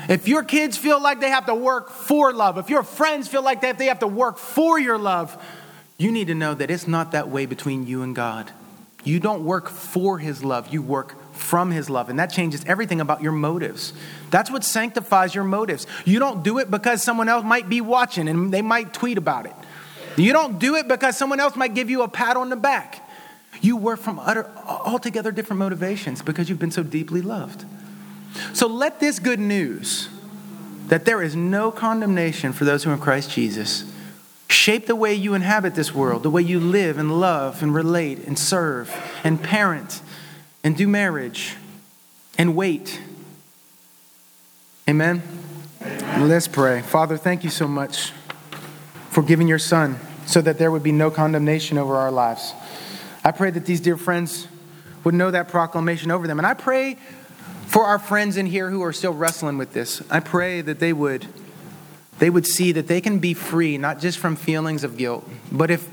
If 0.09 0.27
your 0.27 0.43
kids 0.43 0.77
feel 0.77 1.01
like 1.01 1.21
they 1.21 1.31
have 1.31 1.47
to 1.47 1.55
work 1.55 1.91
for 1.91 2.33
love, 2.33 2.59
if 2.59 2.69
your 2.69 2.83
friends 2.83 3.29
feel 3.29 3.43
like 3.43 3.61
they 3.61 3.87
have 3.87 4.01
to 4.01 4.09
work 4.09 4.39
for 4.39 4.79
your 4.79 4.99
love, 4.99 5.41
you 5.99 6.11
need 6.11 6.29
to 6.29 6.35
know 6.35 6.55
that 6.55 6.71
it's 6.71 6.89
not 6.89 7.13
that 7.13 7.29
way 7.29 7.47
between 7.47 7.87
you 7.87 8.03
and 8.03 8.17
God. 8.17 8.51
You 9.05 9.21
don't 9.21 9.45
work 9.45 9.69
for 9.69 10.19
His 10.19 10.43
love, 10.43 10.73
you 10.73 10.83
work 10.83 11.15
from 11.41 11.71
His 11.71 11.91
love. 11.91 12.09
And 12.09 12.19
that 12.19 12.31
changes 12.31 12.65
everything 12.67 13.01
about 13.01 13.23
your 13.23 13.33
motives. 13.33 13.93
That's 14.31 14.51
what 14.51 14.63
sanctifies 14.63 15.35
your 15.35 15.45
motives. 15.45 15.87
You 16.05 16.19
don't 16.19 16.45
do 16.45 16.59
it 16.59 16.71
because 16.71 17.03
someone 17.03 17.29
else 17.29 17.45
might 17.45 17.69
be 17.69 17.81
watching 17.81 18.29
and 18.29 18.53
they 18.53 18.63
might 18.63 18.93
tweet 18.95 19.19
about 19.19 19.47
it. 19.47 19.55
You 20.17 20.33
don't 20.33 20.59
do 20.59 20.77
it 20.77 20.87
because 20.87 21.17
someone 21.17 21.41
else 21.41 21.57
might 21.57 21.75
give 21.75 21.89
you 21.91 22.03
a 22.03 22.09
pat 22.09 22.37
on 22.37 22.51
the 22.51 22.57
back. 22.57 23.07
You 23.61 23.77
work 23.77 24.01
from 24.01 24.19
utter, 24.19 24.51
altogether 24.67 25.33
different 25.33 25.59
motivations 25.59 26.23
because 26.23 26.49
you've 26.49 26.59
been 26.59 26.71
so 26.71 26.83
deeply 26.83 27.21
loved. 27.21 27.65
So 28.53 28.67
let 28.67 29.01
this 29.01 29.19
good 29.19 29.41
news 29.41 30.09
that 30.89 31.05
there 31.05 31.23
is 31.23 31.37
no 31.37 31.71
condemnation 31.71 32.53
for 32.53 32.65
those 32.65 32.85
who 32.85 32.91
are 32.91 32.95
in 32.95 33.01
Christ 33.01 33.31
Jesus 33.31 33.85
shape 34.49 34.87
the 34.87 34.97
way 34.97 35.15
you 35.15 35.35
inhabit 35.35 35.75
this 35.75 35.95
world, 35.95 36.23
the 36.23 36.31
way 36.31 36.43
you 36.43 36.59
live 36.59 36.99
and 36.99 37.21
love 37.21 37.63
and 37.63 37.73
relate 37.73 38.19
and 38.27 38.39
serve 38.39 38.93
and 39.23 39.43
parent 39.43 40.03
and 40.63 40.77
do 40.77 40.87
marriage 40.87 41.57
and 42.39 42.55
wait. 42.55 43.01
Amen. 44.89 45.23
Let's 46.19 46.49
pray. 46.49 46.83
Father, 46.83 47.17
thank 47.17 47.45
you 47.45 47.51
so 47.51 47.67
much 47.67 48.13
for 49.11 49.23
giving 49.23 49.49
your 49.49 49.59
son 49.59 49.99
so 50.27 50.41
that 50.41 50.59
there 50.59 50.71
would 50.71 50.83
be 50.83 50.93
no 50.93 51.11
condemnation 51.11 51.79
over 51.79 51.97
our 51.97 52.11
lives. 52.11 52.55
I 53.25 53.33
pray 53.33 53.51
that 53.51 53.67
these 53.67 53.81
dear 53.81 53.97
friends 53.97 54.47
would 55.05 55.15
know 55.15 55.31
that 55.31 55.49
proclamation 55.49 56.11
over 56.11 56.27
them. 56.27 56.39
And 56.39 56.47
I 56.47 56.55
pray 56.55 56.99
for 57.67 57.85
our 57.85 57.99
friends 57.99 58.37
in 58.37 58.47
here 58.47 58.69
who 58.71 58.83
are 58.83 58.93
still 58.93 59.15
wrestling 59.15 59.57
with 59.57 59.73
this, 59.73 60.03
I 60.11 60.21
pray 60.21 60.61
that 60.61 60.81
they 60.81 60.93
would 60.93 61.27
they 62.19 62.29
would 62.29 62.47
see 62.47 62.73
that 62.73 62.87
they 62.87 63.01
can 63.01 63.19
be 63.19 63.33
free 63.33 63.79
not 63.79 63.99
just 63.99 64.19
from 64.19 64.37
feelings 64.37 64.85
of 64.85 64.99
guilt, 64.99 65.27
but 65.51 65.71
if 65.71 65.89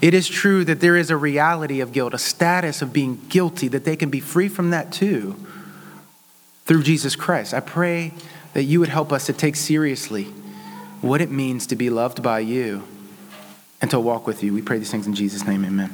it 0.00 0.14
is 0.14 0.28
true 0.28 0.64
that 0.64 0.80
there 0.80 0.96
is 0.96 1.10
a 1.10 1.16
reality 1.16 1.80
of 1.80 1.92
guilt, 1.92 2.14
a 2.14 2.18
status 2.18 2.82
of 2.82 2.92
being 2.92 3.20
guilty, 3.28 3.68
that 3.68 3.84
they 3.84 3.96
can 3.96 4.10
be 4.10 4.20
free 4.20 4.48
from 4.48 4.70
that 4.70 4.92
too 4.92 5.36
through 6.64 6.82
Jesus 6.82 7.16
Christ. 7.16 7.54
I 7.54 7.60
pray 7.60 8.12
that 8.52 8.64
you 8.64 8.80
would 8.80 8.88
help 8.88 9.12
us 9.12 9.26
to 9.26 9.32
take 9.32 9.56
seriously 9.56 10.24
what 11.00 11.20
it 11.20 11.30
means 11.30 11.66
to 11.68 11.76
be 11.76 11.90
loved 11.90 12.22
by 12.22 12.40
you 12.40 12.82
and 13.80 13.90
to 13.90 14.00
walk 14.00 14.26
with 14.26 14.42
you. 14.42 14.54
We 14.54 14.62
pray 14.62 14.78
these 14.78 14.90
things 14.90 15.06
in 15.06 15.14
Jesus' 15.14 15.46
name, 15.46 15.64
amen. 15.64 15.92